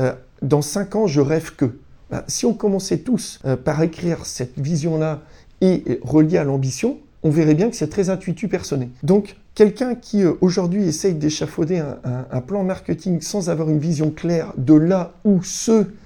[0.00, 1.78] euh, Dans cinq ans, je rêve que.
[2.10, 5.22] Ben, si on commençait tous euh, par écrire cette vision-là
[5.60, 8.88] et relier à l'ambition, on verrait bien que c'est très intuitu personné.
[9.02, 14.52] Donc, quelqu'un qui euh, aujourd'hui essaye d'échafauder un, plan marketing sans avoir une vision claire
[14.56, 15.96] de là où ceux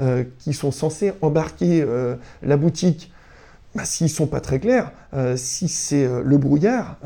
[0.00, 3.12] euh, qui sont censés embarquer euh, la boutique,
[3.74, 4.92] bah, s'ils sont pas très clairs,
[5.36, 6.98] si c'est le brouillard,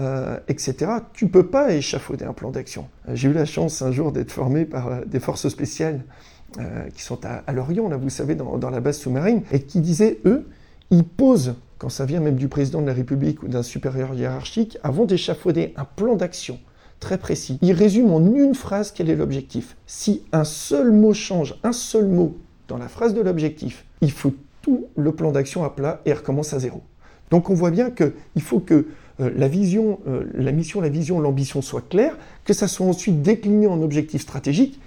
[0.49, 2.89] etc., tu peux pas échafauder un plan d'action.
[3.13, 6.01] J'ai eu la chance un jour d'être formé par des forces spéciales
[6.95, 10.19] qui sont à, Lorient, là, vous savez, dans, dans la base sous-marine, et qui disaient,
[10.25, 10.49] eux,
[10.91, 14.79] ils posent quand ça vient même du président de la République ou d'un supérieur hiérarchique,
[14.83, 16.59] avant d'échafauder un plan d'action
[17.01, 19.77] très précis, il résume en une phrase quel est l'objectif.
[19.87, 22.37] Si un seul mot change, un seul mot
[22.69, 26.53] dans la phrase de l'objectif, il faut tout le plan d'action à plat et recommence
[26.55, 26.83] à zéro.
[27.31, 28.87] Donc on voit bien qu'il faut que
[29.21, 33.23] euh, la vision, euh, la mission, la vision, l'ambition soient claires, que ça soit ensuite
[33.23, 34.81] décliné en objectifs stratégiques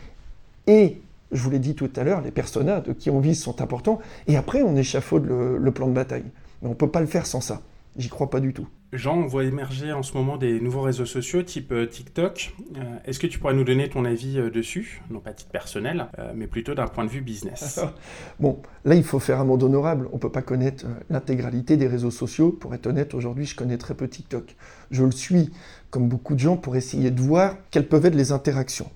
[0.68, 3.62] et je vous l'ai dit tout à l'heure, les personnages de qui on vise sont
[3.62, 6.24] importants, et après on échafaude le plan de bataille.
[6.62, 7.62] Mais on ne peut pas le faire sans ça.
[7.98, 8.68] J'y crois pas du tout.
[8.94, 12.56] Jean, on voit émerger en ce moment des nouveaux réseaux sociaux type euh, TikTok.
[12.76, 15.02] Euh, est-ce que tu pourrais nous donner ton avis euh, dessus?
[15.12, 17.80] Non pas titre personnel, mais plutôt d'un point de vue business.
[18.40, 20.08] bon, là, il faut faire un monde honorable.
[20.12, 22.52] On ne peut pas connaître l'intégralité des réseaux sociaux.
[22.52, 24.56] Pour être honnête, aujourd'hui, je connais très peu TikTok.
[24.90, 25.52] Je le suis,
[25.92, 28.90] comme beaucoup de gens, pour essayer de voir quelles peuvent être les interactions.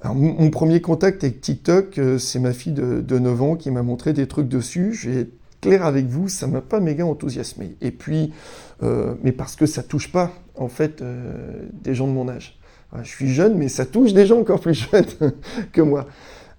[0.00, 3.82] Alors, mon premier contact avec TikTok, c'est ma fille de, de, 9 ans qui m'a
[3.82, 4.94] montré des trucs dessus.
[4.94, 5.28] J'ai
[5.60, 7.76] clair avec vous, ça m'a pas méga enthousiasmé.
[7.80, 8.32] Et puis,
[8.82, 12.58] euh, mais parce que ça touche pas, en fait, euh, des gens de mon âge.
[13.02, 15.32] Je suis jeune, mais ça touche des gens encore plus jeunes
[15.72, 16.06] que moi.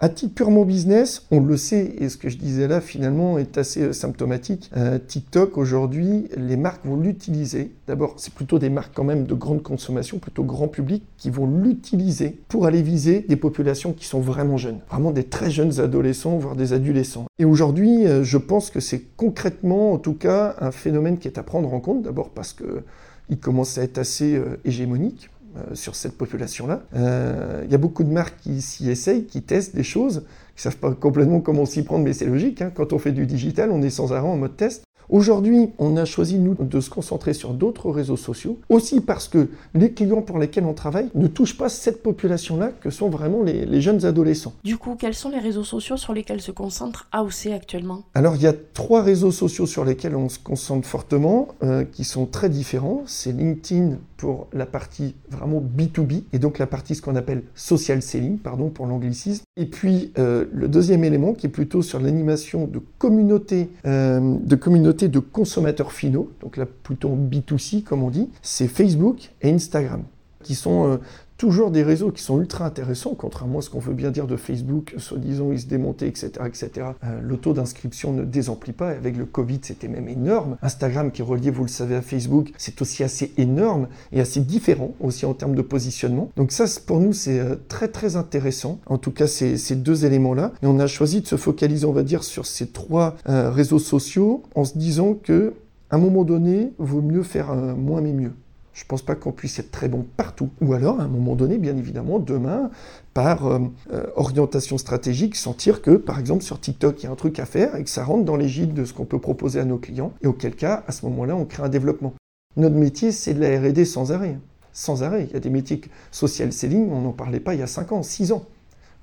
[0.02, 3.58] À titre purement business, on le sait, et ce que je disais là finalement est
[3.58, 4.72] assez euh, symptomatique.
[4.78, 7.74] Euh, TikTok aujourd'hui, les marques vont l'utiliser.
[7.86, 11.47] D'abord, c'est plutôt des marques quand même de grande consommation, plutôt grand public, qui vont
[11.47, 16.38] l'utiliser pour aller viser des populations qui sont vraiment jeunes, vraiment des très jeunes adolescents,
[16.38, 17.26] voire des adolescents.
[17.38, 21.38] Et aujourd'hui, euh, je pense que c'est concrètement, en tout cas, un phénomène qui est
[21.38, 22.04] à prendre en compte.
[22.04, 22.84] D'abord parce que
[23.28, 25.30] il commence à être assez hégémonique
[25.74, 26.84] sur cette population-là.
[26.95, 30.24] Euh, il y a beaucoup de marques qui s'y essayent, qui testent des choses,
[30.56, 32.62] qui ne savent pas complètement comment s'y prendre, mais c'est logique.
[32.62, 32.72] Hein.
[32.74, 34.84] Quand on fait du digital, on est sans arrêt en mode test.
[35.10, 39.50] Aujourd'hui, on a choisi, nous, de se concentrer sur d'autres réseaux sociaux, aussi parce que
[39.74, 43.82] les clients pour lesquels on travaille ne touchent pas cette population-là, que sont vraiment les,
[43.82, 44.54] jeunes adolescents.
[44.64, 48.04] Du coup, quels sont les réseaux sociaux sur lesquels se concentre AOC actuellement?
[48.14, 52.04] Alors, il y a trois réseaux sociaux sur lesquels on se concentre fortement, euh, qui
[52.04, 53.02] sont très différents.
[53.08, 58.01] C'est LinkedIn pour la partie vraiment B2B, et donc la partie ce qu'on appelle social
[58.01, 59.43] selling, pardon pour l'anglicisme.
[59.55, 64.55] Et puis, euh, le deuxième élément, qui est plutôt sur l'animation de communautés, euh, de
[64.57, 70.03] communautés de consommateurs finaux, donc là plutôt B2C comme on dit, c'est Facebook et Instagram,
[70.43, 70.97] qui sont euh,
[71.40, 74.36] toujours des réseaux qui sont ultra intéressants, contrairement à ce qu'on veut bien dire de
[74.36, 76.32] Facebook, soi-disant ils se démontaient, etc.
[76.46, 76.70] etc.
[77.06, 80.58] Euh, le taux d'inscription ne désemplit pas, avec le Covid c'était même énorme.
[80.62, 84.42] Instagram qui est relié, vous le savez, à Facebook, c'est aussi assez énorme et assez
[84.42, 86.30] différent aussi en termes de positionnement.
[86.36, 90.04] Donc ça, pour nous, c'est euh, très très intéressant, en tout cas ces, ces deux
[90.04, 90.52] éléments-là.
[90.62, 93.80] Et on a choisi de se focaliser, on va dire, sur ces trois euh, réseaux
[93.80, 95.54] sociaux en se disant que
[95.90, 98.34] à un moment donné, vaut mieux faire moins mais mieux.
[98.74, 100.49] Je ne pense pas qu'on puisse être très bon partout.
[100.61, 102.70] Ou alors, à un moment donné, bien évidemment, demain,
[103.13, 103.59] par euh,
[103.91, 107.45] euh, orientation stratégique, sentir que, par exemple, sur TikTok, il y a un truc à
[107.45, 110.13] faire et que ça rentre dans l'égide de ce qu'on peut proposer à nos clients.
[110.22, 112.13] Et auquel cas, à ce moment-là, on crée un développement.
[112.57, 114.38] Notre métier, c'est de la RD sans arrêt.
[114.72, 115.26] Sans arrêt.
[115.30, 117.91] Il y a des métiers social selling, on n'en parlait pas il y a 5
[117.91, 118.45] ans, 6 ans.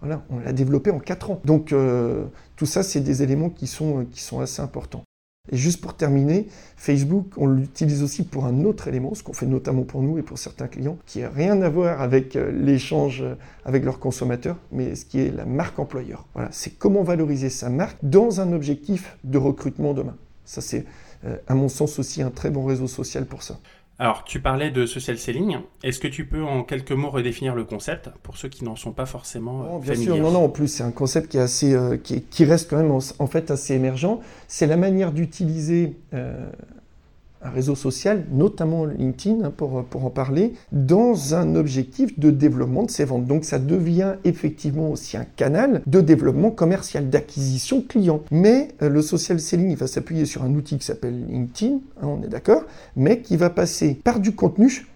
[0.00, 1.40] Voilà, on l'a développé en 4 ans.
[1.44, 2.24] Donc, euh,
[2.56, 5.04] tout ça, c'est des éléments qui sont, qui sont assez importants.
[5.52, 9.46] Et juste pour terminer, Facebook, on l'utilise aussi pour un autre élément, ce qu'on fait
[9.46, 13.22] notamment pour nous et pour certains clients, qui n'a rien à voir avec euh, l'échange
[13.22, 13.34] euh,
[13.64, 16.26] avec leurs consommateurs, mais ce qui est la marque employeur.
[16.34, 20.16] Voilà, c'est comment valoriser sa marque dans un objectif de recrutement demain.
[20.44, 20.84] Ça, c'est
[21.24, 23.58] euh, à mon sens aussi un très bon réseau social pour ça.
[23.98, 25.56] Alors, tu parlais de social selling.
[25.82, 28.92] Est-ce que tu peux en quelques mots redéfinir le concept pour ceux qui n'en sont
[28.92, 30.44] pas forcément euh, Bien sûr, non, non.
[30.44, 33.50] En plus, c'est un concept qui est assez, euh, qui, reste quand même en, fait
[33.50, 34.18] assez émergent.
[34.48, 36.46] C'est la manière d'utiliser euh,
[37.42, 42.84] un réseau social, notamment LinkedIn, hein, pour, pour en parler, dans un objectif de développement
[42.84, 43.26] de ses ventes.
[43.26, 48.22] Donc ça devient effectivement aussi un canal de développement commercial, d'acquisition client.
[48.30, 52.06] Mais euh, le social selling, il va s'appuyer sur un outil qui s'appelle LinkedIn, hein,
[52.06, 52.62] on est d'accord,
[52.96, 54.86] mais qui va passer par du contenu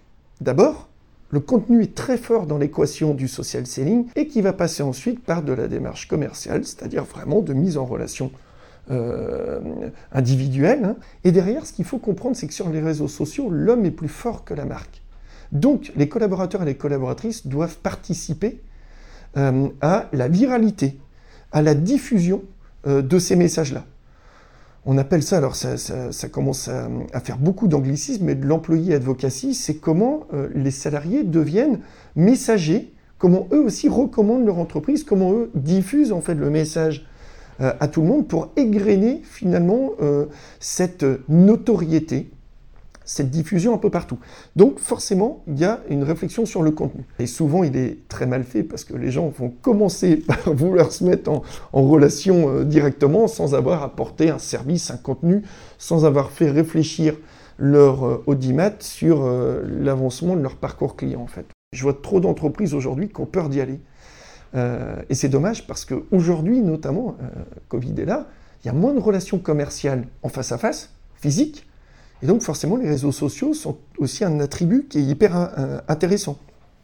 [0.41, 0.89] d'abord,
[1.29, 5.23] le contenu est très fort dans l'équation du social selling et qui va passer ensuite
[5.23, 8.31] par de la démarche commerciale, c'est-à-dire vraiment de mise en relation
[8.89, 9.59] euh,
[10.11, 10.83] individuel.
[10.83, 10.95] Hein.
[11.23, 14.09] Et derrière, ce qu'il faut comprendre, c'est que sur les réseaux sociaux, l'homme est plus
[14.09, 15.03] fort que la marque.
[15.51, 18.59] Donc, les collaborateurs et les collaboratrices doivent participer
[19.37, 20.97] euh, à la viralité,
[21.51, 22.41] à la diffusion
[22.87, 23.85] euh, de ces messages-là.
[24.85, 25.77] On appelle ça, alors ça,
[26.31, 30.25] commence à, faire beaucoup d'anglicisme, mais de l'employé advocacy, c'est comment
[30.55, 31.81] les salariés deviennent
[32.15, 37.05] messagers, comment eux aussi recommandent leur entreprise, comment eux diffusent en fait le message
[37.61, 40.25] euh, à tout le monde pour égrener finalement euh,
[40.59, 42.31] cette notoriété,
[43.05, 44.17] cette diffusion un peu partout.
[44.55, 47.05] Donc forcément, il y a une réflexion sur le contenu.
[47.19, 50.91] Et souvent, il est très mal fait parce que les gens vont commencer par vouloir
[50.91, 51.43] se mettre en,
[51.73, 55.43] relation euh, directement sans avoir apporté un service, un contenu,
[55.77, 57.15] sans avoir fait réfléchir
[57.59, 59.29] leur audimat sur
[59.63, 61.45] l'avancement de leur parcours client en fait.
[61.73, 63.79] Je vois trop d'entreprises aujourd'hui qui ont peur d'y aller
[64.53, 67.29] et c'est dommage parce qu'aujourd'hui, notamment, euh,
[67.69, 68.27] Covid est là,
[68.63, 71.65] il y a moins de relations commerciales en face à face, physiques,
[72.21, 76.37] et donc forcément les réseaux sociaux sont aussi un attribut qui est hyper euh, intéressant.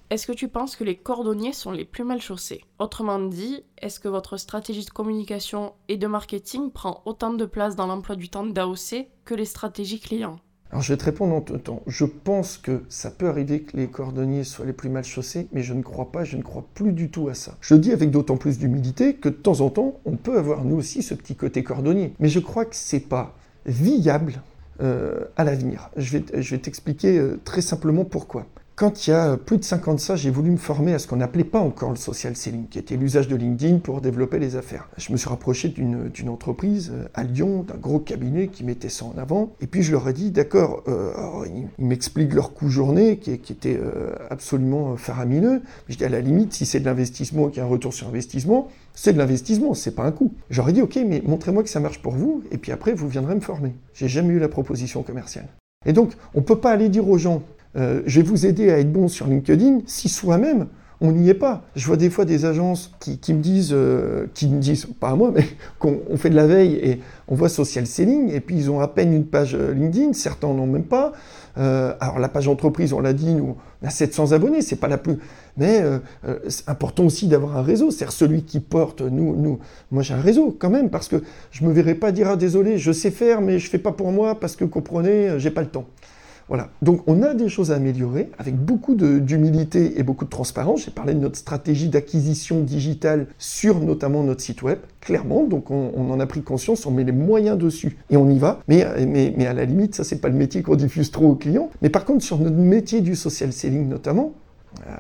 [0.09, 2.63] Est-ce que tu penses que les cordonniers sont les plus mal chaussés?
[2.80, 7.76] Autrement dit, est-ce que votre stratégie de communication et de marketing prend autant de place
[7.76, 10.39] dans l'emploi du temps d'AOC que les stratégies clients?
[10.72, 11.82] Alors je vais te répondre en tout temps.
[11.88, 15.63] Je pense que ça peut arriver que les cordonniers soient les plus mal chaussés, mais
[15.63, 17.55] je ne crois pas, je ne crois plus du tout à ça.
[17.61, 20.65] Je le dis avec d'autant plus d'humilité que de temps en temps, on peut avoir
[20.65, 22.13] nous aussi ce petit côté cordonnier.
[22.20, 24.41] Mais je crois que c'est pas viable
[24.82, 25.89] euh, à l'avenir.
[25.95, 28.45] Je vais, t'expliquer euh, très simplement pourquoi.
[28.78, 31.15] Quand il y a plus de 5 ans j'ai voulu me former à ce qu'on
[31.15, 34.88] n'appelait pas encore le social selling, qui était l'usage de LinkedIn pour développer les affaires.
[34.97, 39.05] Je me suis rapproché d'une entreprise euh, à Lyon, d'un gros cabinet qui mettait ça
[39.05, 39.55] en avant.
[39.61, 41.11] Et puis je leur ai dit, d'accord, euh,
[41.80, 45.63] ils, m'expliquent leur coût journée, qui, était euh, absolument faramineux.
[45.89, 48.07] Je dis, à la limite, si c'est de l'investissement, qu'il y a un retour sur
[48.07, 50.36] investissement, c'est de l'investissement, c'est pas un coût.
[50.51, 53.34] J'aurais dit, ok, mais montrez-moi que ça marche pour vous, et puis après, vous viendrez
[53.34, 53.73] me former.
[53.95, 55.47] J'ai jamais eu la proposition commerciale.
[55.88, 57.41] Et donc, on ne peut pas aller dire aux gens,
[57.76, 60.68] euh, je vais vous aider à être bon sur LinkedIn si soi-même
[60.99, 61.61] on n'y est pas.
[61.76, 65.15] Je vois des fois des agences qui, me disent, euh, qui me disent, pas à
[65.15, 65.45] moi, mais
[65.80, 68.88] qu'on fait de la veille et on voit social selling et puis ils ont à
[68.88, 71.13] peine une page euh, LinkedIn, certains n'en ont même pas.
[71.55, 74.97] alors la page entreprise, on l'a dit, nous, on a 700 abonnés, c'est pas la
[74.97, 75.20] plus.
[75.55, 75.84] Mais
[76.47, 77.89] c'est important aussi d'avoir un réseau.
[77.91, 79.59] C'est-à-dire celui qui porte, nous, nous,
[79.91, 82.78] moi j'ai un réseau quand même, parce que je me verrai pas dire, ah désolé,
[82.78, 85.68] je sais faire, mais je fais pas pour moi parce que comprenez, j'ai pas le
[85.68, 85.86] temps.
[86.48, 86.70] Voilà.
[86.82, 90.86] Donc on a des choses à améliorer avec beaucoup d'humilité et beaucoup de transparence.
[90.86, 95.43] J'ai parlé de notre stratégie d'acquisition digitale sur notamment notre site web, clairement.
[95.43, 98.60] Donc on, en a pris conscience, on met les moyens dessus et on y va.
[98.68, 101.36] Mais, mais, mais à la limite, ça c'est pas le métier qu'on diffuse trop aux
[101.36, 101.70] clients.
[101.82, 104.34] Mais par contre sur notre métier du social selling notamment,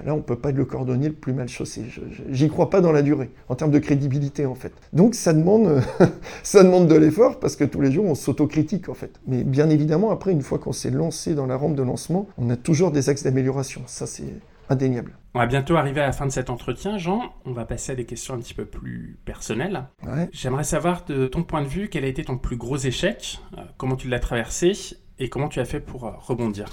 [0.05, 1.85] là, on ne peut pas être le cordonnier le plus mal chaussé.
[2.29, 4.73] J'y crois pas dans la durée, en termes de crédibilité, en fait.
[4.93, 5.81] Donc, ça demande,
[6.43, 9.19] ça demande de l'effort, parce que tous les jours, on s'autocritique, en fait.
[9.27, 12.49] Mais bien évidemment, après, une fois qu'on s'est lancé dans la rampe de lancement, on
[12.49, 13.81] a toujours des axes d'amélioration.
[13.85, 14.33] Ça, c'est
[14.69, 15.17] indéniable.
[15.33, 17.33] On va bientôt arriver à la fin de cet entretien, Jean.
[17.45, 19.85] On va passer à des questions un petit peu plus personnelles.
[20.31, 23.61] J'aimerais savoir, de ton point de vue, quel a été ton plus gros échec, euh,
[23.77, 24.73] comment tu l'as traversé?
[25.19, 26.65] Et comment tu as fait pour euh, rebondir?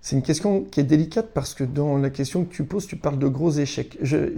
[0.00, 2.96] C'est une question qui est délicate parce que dans la question que tu poses, tu
[2.96, 3.98] parles de gros échecs.
[4.02, 4.32] Je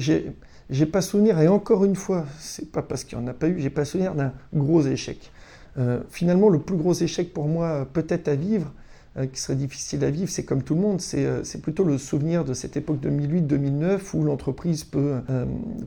[0.70, 3.48] j'ai pas souvenir, et encore une fois, c'est pas parce qu'il n'y en a pas
[3.48, 5.32] eu, j'ai pas souvenir d'un gros échec.
[5.78, 8.72] Euh, finalement, le plus gros échec pour moi, peut-être à vivre,
[9.16, 11.98] euh, qui serait difficile à vivre, c'est comme tout le monde, c'est euh, plutôt le
[11.98, 15.16] souvenir de cette époque 2008-2009 où l'entreprise peut,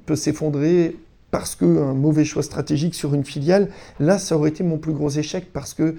[0.05, 0.97] peut s'effondrer
[1.31, 3.69] parce qu'un mauvais choix stratégique sur une filiale.
[3.99, 5.95] Là, ça aurait été mon plus gros échec parce que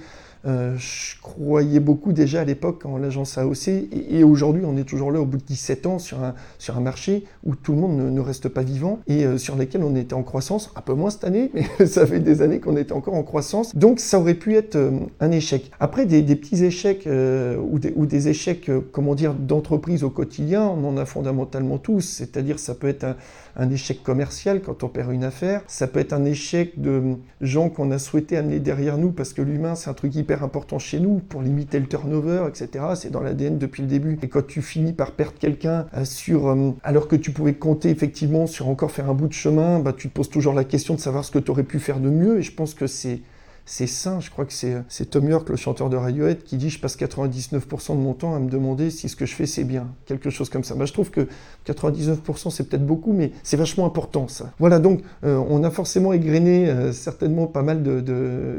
[0.47, 5.11] euh, je croyais beaucoup déjà à l'époque en l'agence AOC et, aujourd'hui on est toujours
[5.11, 7.97] là au bout de 17 ans sur un, sur un marché où tout le monde
[7.97, 11.09] ne, reste pas vivant et euh, sur lesquels on était en croissance, un peu moins
[11.09, 13.75] cette année, mais ça fait des années qu'on était encore en croissance.
[13.75, 14.91] Donc ça aurait pu être euh,
[15.21, 15.71] un échec.
[15.81, 20.87] Après des, petits échecs ou, des, ou, des, échecs, comment dire, d'entreprise au quotidien, on
[20.87, 23.17] en a fondamentalement tous, c'est-à-dire ça peut être un,
[23.57, 27.69] un échec commercial quand on perd une affaire, ça peut être un échec de gens
[27.69, 31.01] qu'on a souhaité amener derrière nous parce que l'humain c'est un truc hyper important chez
[31.01, 32.85] nous pour limiter le turnover, etc.
[32.95, 34.19] C'est dans l'ADN depuis le début.
[34.23, 37.91] Et quand tu finis par perdre quelqu'un euh, sur, euh, alors que tu pouvais compter
[37.91, 40.95] effectivement sur encore faire un bout de chemin, bah, tu te poses toujours la question
[40.95, 42.39] de savoir ce que tu aurais pu faire de mieux.
[42.39, 43.21] Et je pense que c'est
[43.67, 44.21] c'est sain.
[44.21, 47.93] Je crois que c'est Tom York, le chanteur de Radiohead, qui dit Je passe 99%
[47.93, 49.89] de mon temps à me demander si ce que je fais c'est bien.
[50.07, 50.75] Quelque chose comme ça.
[50.75, 51.29] Bah, je trouve que
[51.67, 54.53] 99% c'est peut-être beaucoup, mais c'est vachement important ça.
[54.59, 57.83] Voilà, donc euh, on a forcément égrené euh, certainement pas mal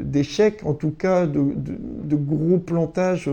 [0.04, 3.30] d'échecs, en tout cas de, gros plantages.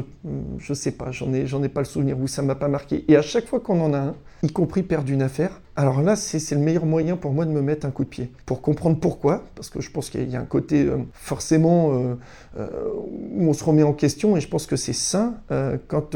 [0.58, 3.06] Je sais pas, j'en ai, ai pas le souvenir où ça m'a pas marqué.
[3.08, 6.16] Et à chaque fois qu'on en a un, y compris perdre une affaire, alors là,
[6.16, 8.32] c'est le meilleur moyen pour moi de me mettre un coup de pied.
[8.46, 12.16] Pour comprendre pourquoi, parce que je pense qu'il y a un côté euh, forcément euh,
[12.60, 12.68] euh,
[13.36, 15.36] où on se remet en question, et je pense que c'est sain
[15.88, 16.16] quand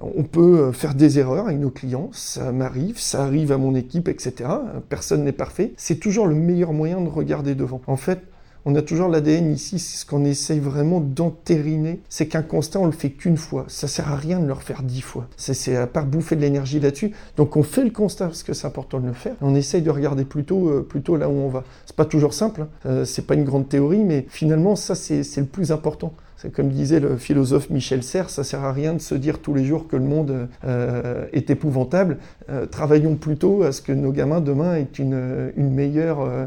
[0.00, 2.10] on peut faire des erreurs avec nos clients.
[2.12, 4.50] Ça m'arrive, ça arrive à mon équipe, etc.
[4.88, 5.72] Personne n'est parfait.
[5.76, 7.80] C'est toujours le meilleur moyen de regarder devant.
[7.86, 8.20] En fait,
[8.64, 12.86] on a toujours l'ADN ici, c'est ce qu'on essaye vraiment d'entériner, c'est qu'un constat, on
[12.86, 13.64] le fait qu'une fois.
[13.68, 15.26] Ça sert à rien de le refaire dix fois.
[15.36, 17.12] C'est à part bouffer de l'énergie là-dessus.
[17.36, 19.34] Donc on fait le constat parce que c'est important de le faire.
[19.40, 21.64] On essaye de regarder plutôt, euh, plutôt là où on va.
[21.86, 22.68] C'est pas toujours simple, hein.
[22.86, 26.12] euh, c'est pas une grande théorie, mais finalement ça c'est le plus important.
[26.40, 29.52] C'est comme disait le philosophe Michel Serres, ça sert à rien de se dire tous
[29.52, 32.16] les jours que le monde euh, est épouvantable.
[32.48, 36.46] Euh, travaillons plutôt à ce que nos gamins demain aient une, une meilleure, euh,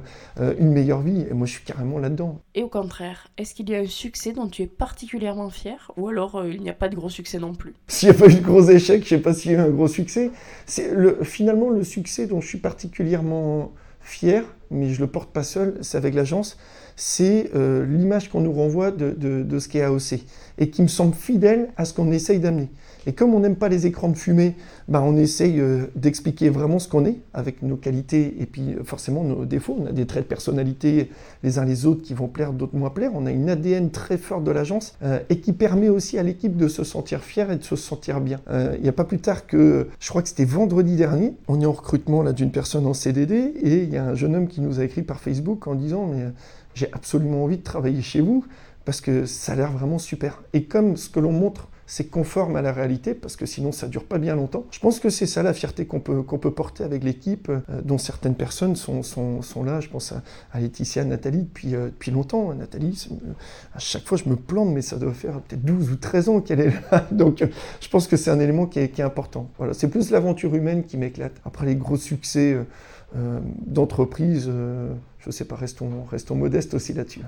[0.57, 1.27] une meilleure vie.
[1.29, 2.41] Et moi, je suis carrément là-dedans.
[2.55, 6.07] Et au contraire, est-ce qu'il y a un succès dont tu es particulièrement fier ou
[6.07, 7.75] alors il n'y a pas de gros succès non plus?
[7.87, 9.59] S'il n'y a pas eu de gros échec, je ne sais pas s'il y a
[9.59, 10.31] eu un gros succès.
[10.65, 13.71] C'est le, finalement le succès dont je suis particulièrement
[14.03, 14.43] fier,
[14.73, 16.57] mais je le porte pas seul, c'est avec l'agence,
[16.95, 20.19] c'est euh, l'image qu'on nous renvoie de, de, ce qu'est AOC
[20.57, 22.69] et qui me semble fidèle à ce qu'on essaye d'amener.
[23.05, 24.55] Et comme on n'aime pas les écrans de fumée,
[24.87, 28.83] ben on essaye euh, d'expliquer vraiment ce qu'on est avec nos qualités et puis euh,
[28.83, 29.77] forcément nos défauts.
[29.79, 31.09] On a des traits de personnalité
[31.43, 33.11] les uns les autres qui vont plaire, d'autres moins plaire.
[33.13, 34.97] On a une ADN très forte de l'agence
[35.29, 38.39] et qui permet aussi à l'équipe de se sentir fier et de se sentir bien.
[38.49, 41.65] Il n'y a pas plus tard que, je crois que c'était vendredi dernier, on est
[41.65, 44.79] en recrutement d'une personne en CDD et il y a un jeune homme qui nous
[44.79, 46.31] a écrit par Facebook en disant mais
[46.75, 48.45] j'ai absolument envie de travailler chez vous
[48.85, 50.41] parce que ça a l'air vraiment super.
[50.53, 53.87] Et comme ce que l'on montre, c'est conforme à la réalité, parce que sinon ça
[53.87, 56.83] dure pas bien longtemps, je pense que c'est ça la fierté qu'on peut, peut porter
[56.83, 59.79] avec l'équipe, euh, dont certaines personnes sont, sont, sont, là.
[59.79, 62.51] Je pense à, à Laetitia, Nathalie, depuis, euh, depuis longtemps.
[62.55, 63.07] Nathalie,
[63.75, 66.41] à chaque fois je me plante, mais ça doit faire peut-être 12 ou 13 ans
[66.41, 67.05] qu'elle est là.
[67.11, 67.47] Donc euh,
[67.79, 69.51] je pense que c'est un élément qui est, qui est important.
[69.59, 71.33] Voilà, c'est plus l'aventure humaine qui m'éclate.
[71.45, 72.57] Après les gros succès
[73.67, 74.51] d'entreprise,
[75.19, 77.21] je sais pas, restons, restons modestes aussi là-dessus.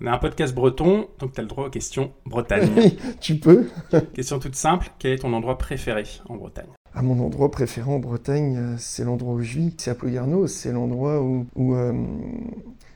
[0.00, 2.68] On a un podcast breton, donc tu as le droit aux questions Bretagne.
[3.20, 3.68] tu peux.
[4.14, 6.66] Question toute simple, quel est ton endroit préféré en Bretagne?
[6.92, 10.48] À mon endroit préféré en Bretagne, euh, c'est l'endroit où je vis, c'est à Plogarno,
[10.48, 11.92] c'est l'endroit où, euh,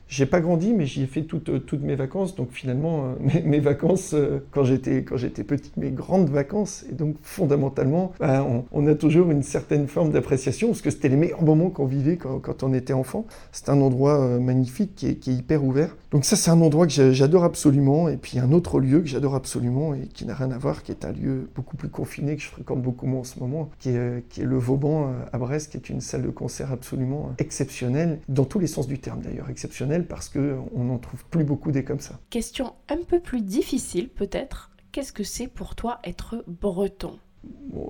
[0.09, 2.35] j'ai pas grandi, mais j'y ai fait toutes, toutes mes vacances.
[2.35, 6.83] Donc finalement, euh, mes, vacances, euh, quand j'étais quand j'étais petit, mes grandes vacances.
[6.89, 11.15] Et donc fondamentalement, bah, on, a toujours une certaine forme d'appréciation, parce que c'était les
[11.15, 13.25] meilleurs moments qu'on vivait quand, quand, on était enfant.
[13.51, 15.95] C'est un endroit magnifique qui est, qui est, hyper ouvert.
[16.11, 18.09] Donc ça, c'est un endroit que j'adore absolument.
[18.09, 20.91] Et puis un autre lieu que j'adore absolument et qui n'a rien à voir, qui
[20.91, 23.89] est un lieu beaucoup plus confiné, que je fréquente beaucoup moins en ce moment, qui
[23.89, 28.59] est, le Vauban à Brest, qui est une salle de concert absolument exceptionnelle, dans tous
[28.59, 32.19] les sens du terme d'ailleurs, exceptionnelle parce qu'on n'en trouve plus beaucoup des comme ça.
[32.29, 34.71] Question un peu plus difficile peut-être.
[34.91, 37.19] Qu'est-ce que c'est pour toi être breton?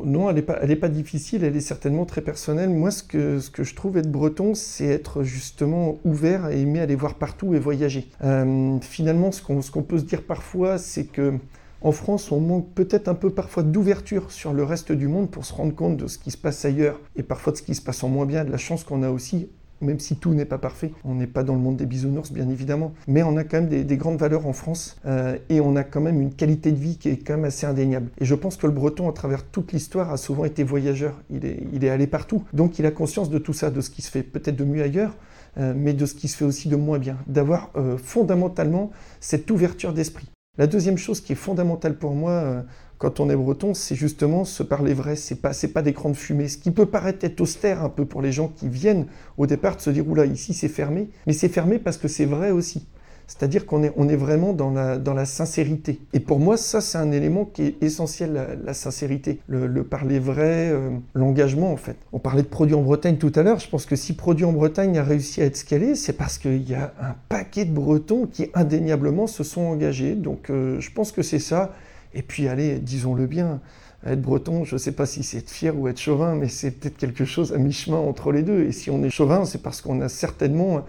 [0.03, 0.35] Non, elle
[0.67, 2.69] n'est pas, difficile, elle est certainement très personnelle.
[2.69, 7.15] Moi, ce que, je trouve être breton, c'est être justement ouvert et aimer aller voir
[7.15, 8.09] partout et voyager.
[8.23, 11.33] Euh, finalement, ce qu'on qu'on peut se dire parfois, c'est que
[11.81, 15.45] en France, on manque peut-être un peu parfois d'ouverture sur le reste du monde pour
[15.45, 17.81] se rendre compte de ce qui se passe ailleurs et parfois de ce qui se
[17.81, 19.47] passe en moins bien, de la chance qu'on a aussi
[19.81, 20.91] même si tout n'est pas parfait.
[21.03, 22.93] On n'est pas dans le monde des bisounours, bien évidemment.
[23.07, 26.01] Mais on a quand même des, grandes valeurs en France euh, et on a quand
[26.01, 28.09] même une qualité de vie qui est quand même assez indéniable.
[28.19, 31.19] Et je pense que le breton, à travers toute l'histoire, a souvent été voyageur.
[31.29, 32.43] Il est, allé partout.
[32.53, 34.83] Donc il a conscience de tout ça, de ce qui se fait peut-être de mieux
[34.83, 35.15] ailleurs,
[35.57, 37.17] euh, mais de ce qui se fait aussi de moins bien.
[37.27, 40.29] D'avoir euh, fondamentalement cette ouverture d'esprit.
[40.57, 42.63] La deuxième chose qui est fondamentale pour moi
[42.99, 46.49] quand on est breton, c'est justement se parler vrai, c'est pas, pas d'écran de fumée.
[46.49, 49.77] Ce qui peut paraître être austère un peu pour les gens qui viennent au départ
[49.77, 52.85] de se dire, oula, ici c'est fermé, mais c'est fermé parce que c'est vrai aussi.
[53.25, 56.01] C'est-à-dire qu'on est, on est vraiment dans la, dans la sincérité.
[56.13, 59.39] Et pour moi, ça, c'est un élément qui est essentiel, la, sincérité.
[59.47, 61.95] Le, parler vrai, euh, l'engagement, en fait.
[62.11, 63.59] On parlait de produits en Bretagne tout à l'heure.
[63.59, 66.67] Je pense que si Produits en Bretagne a réussi à être scalé, c'est parce qu'il
[66.67, 70.15] y a un paquet de Bretons qui indéniablement se sont engagés.
[70.15, 71.75] Donc, euh, je pense que c'est ça.
[72.13, 73.61] Et puis, allez, disons-le bien,
[74.05, 76.71] être breton, je ne sais pas si c'est être fier ou être chauvin, mais c'est
[76.71, 78.63] peut-être quelque chose à mi-chemin entre les deux.
[78.63, 80.85] Et si on est chauvin, c'est parce qu'on a certainement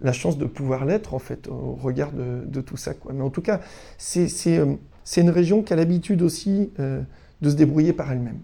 [0.00, 2.92] la chance de pouvoir l'être, en fait, au regard de, tout ça.
[3.12, 3.60] Mais en tout cas,
[3.98, 4.74] c'est euh,
[5.16, 7.02] une région qui a l'habitude aussi euh,
[7.42, 8.38] de se débrouiller par elle-même.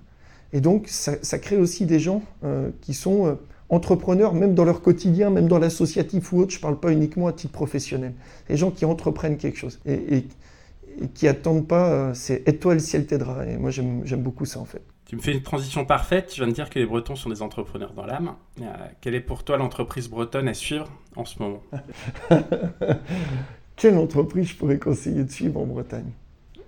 [0.52, 5.30] Et donc, ça, crée aussi des gens euh, qui sont entrepreneurs, même dans leur quotidien,
[5.30, 6.50] même dans l'associatif ou autre.
[6.50, 8.12] Je ne parle pas uniquement à titre professionnel.
[8.48, 9.78] Des gens qui entreprennent quelque chose.
[11.14, 13.46] Qui attendent pas, euh, c'est aide-toi le ciel t'aidera.
[13.46, 14.82] Et moi j'aime beaucoup ça en fait.
[15.06, 16.28] Tu me fais une transition parfaite.
[16.28, 18.34] Tu viens de dire que les Bretons sont des entrepreneurs dans l'âme.
[18.60, 18.64] Euh,
[19.00, 21.62] quelle est pour toi l'entreprise bretonne à suivre en ce moment?
[23.76, 26.12] Quelle entreprise je pourrais conseiller de suivre en Bretagne?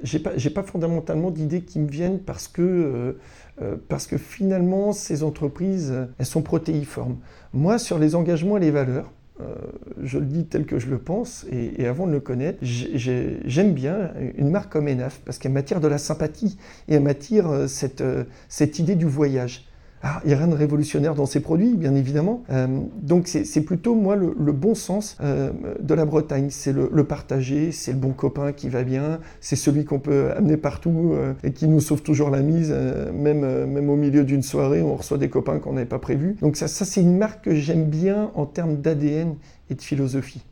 [0.03, 3.17] J'ai pas, pas fondamentalement d'idées qui me viennent parce que,
[3.61, 7.19] euh, parce que finalement ces entreprises, elles sont protéiformes.
[7.53, 9.55] Moi, sur les engagements et les valeurs, euh,
[10.03, 14.13] je le dis tel que je le pense, et, avant de le connaître, j'aime bien
[14.37, 16.59] une marque comme Enaf, parce qu'elle m'attire de la sympathie,
[16.89, 17.67] et elle m'attire euh,
[18.01, 19.67] euh, cette idée du voyage.
[20.05, 22.43] Ah, il n'y a rien de révolutionnaire dans ces produits, bien évidemment.
[22.51, 22.67] Euh,
[23.01, 26.49] donc c'est plutôt, moi, le, bon sens euh, de la Bretagne.
[26.51, 30.57] C'est le, partager, c'est le bon copain qui va bien, c'est celui qu'on peut amener
[30.57, 32.75] partout euh, et qui nous sauve toujours la mise,
[33.15, 36.37] même, même au milieu d'une soirée, on reçoit des copains qu'on n'avait pas prévus.
[36.41, 39.37] Donc ça c'est une marque que j'aime bien en termes d'ADN
[39.71, 40.43] et de philosophie.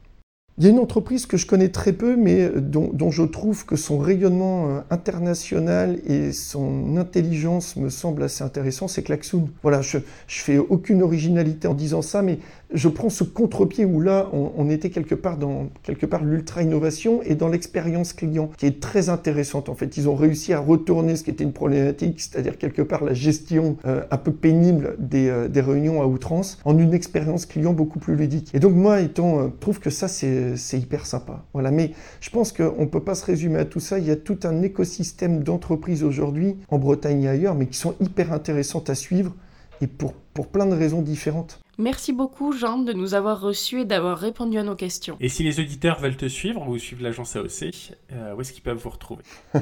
[0.61, 3.64] Il y a une entreprise que je connais très peu, mais dont, dont je trouve
[3.64, 9.48] que son rayonnement international et son intelligence me semble assez intéressant, c'est Klaxoon.
[9.62, 9.96] Voilà, je,
[10.26, 12.40] je fais aucune originalité en disant ça, mais
[12.72, 17.34] je prends ce contre-pied où là, on, était quelque part dans quelque part l'ultra-innovation et
[17.34, 19.96] dans l'expérience client, qui est très intéressante en fait.
[19.96, 23.76] Ils ont réussi à retourner ce qui était une problématique, c'est-à-dire quelque part la gestion
[23.86, 27.98] euh, un peu pénible des, euh, des, réunions à outrance, en une expérience client beaucoup
[27.98, 28.50] plus ludique.
[28.54, 31.44] Et donc moi, étant, euh, trouve que ça, c'est hyper sympa.
[31.53, 33.98] Voilà, mais je pense qu'on ne peut pas se résumer à tout ça.
[33.98, 37.94] Il y a tout un écosystème d'entreprises aujourd'hui, en Bretagne et ailleurs, mais qui sont
[38.01, 39.34] hyper intéressantes à suivre
[39.80, 41.61] et pour, pour plein de raisons différentes.
[41.81, 45.16] Merci beaucoup Jean de nous avoir reçus et d'avoir répondu à nos questions.
[45.18, 48.62] Et si les auditeurs veulent te suivre ou suivre l'agence AOC, euh, où est-ce qu'ils
[48.62, 49.22] peuvent vous retrouver?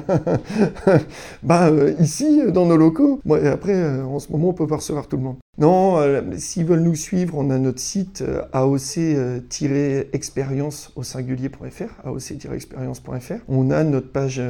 [1.43, 3.21] Bah euh, ici, dans nos locaux.
[3.45, 5.37] après, euh, en ce moment, on peut pas recevoir tout le monde.
[5.57, 5.97] Non,
[6.37, 13.33] s'ils veulent nous suivre, on a notre site aoc-expérience au singulier.fr, aoc-expérience.fr.
[13.49, 14.41] On a notre page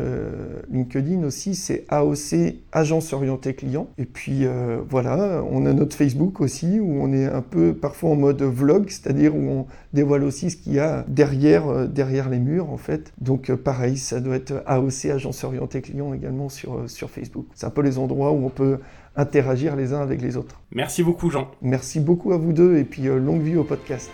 [0.69, 3.87] LinkedIn aussi, c'est AOC Agence Orientée Client.
[3.97, 4.45] Et puis
[4.87, 8.89] voilà, on a notre Facebook aussi, où on est un peu parfois en mode vlog,
[8.89, 12.77] c'est-à-dire où on dévoile aussi ce qu'il y a derrière, euh, derrière les murs en
[12.77, 13.13] fait.
[13.19, 17.45] Donc euh, pareil, ça doit être AOC, Agence Orientée Client également sur, euh, sur Facebook.
[17.55, 18.79] C'est un peu les endroits où on peut
[19.15, 20.61] interagir les uns avec les autres.
[20.71, 21.49] Merci beaucoup Jean.
[21.61, 24.11] Merci beaucoup à vous deux et puis longue vie au podcast.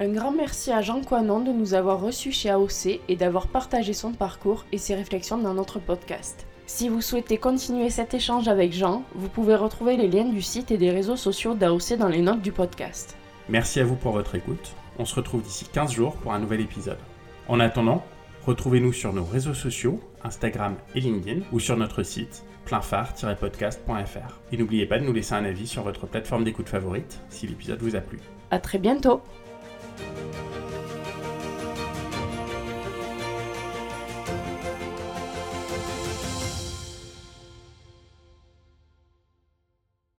[0.00, 3.92] Un grand merci à Jean Coinon de nous avoir reçus chez AOC et d'avoir partagé
[3.92, 6.44] son parcours et ses réflexions dans notre podcast.
[6.74, 10.70] Si vous souhaitez continuer cet échange avec Jean, vous pouvez retrouver les liens du site
[10.70, 13.14] et des réseaux sociaux d'AOC dans les notes du podcast.
[13.50, 14.72] Merci à vous pour votre écoute.
[14.98, 16.96] On se retrouve d'ici 15 jours pour un nouvel épisode.
[17.46, 18.02] En attendant,
[18.46, 24.40] retrouvez-nous sur nos réseaux sociaux, Instagram et LinkedIn, ou sur notre site pleinphare-podcast.fr.
[24.50, 27.82] Et n'oubliez pas de nous laisser un avis sur votre plateforme d'écoute favorite si l'épisode
[27.82, 28.18] vous a plu.
[28.50, 29.20] A très bientôt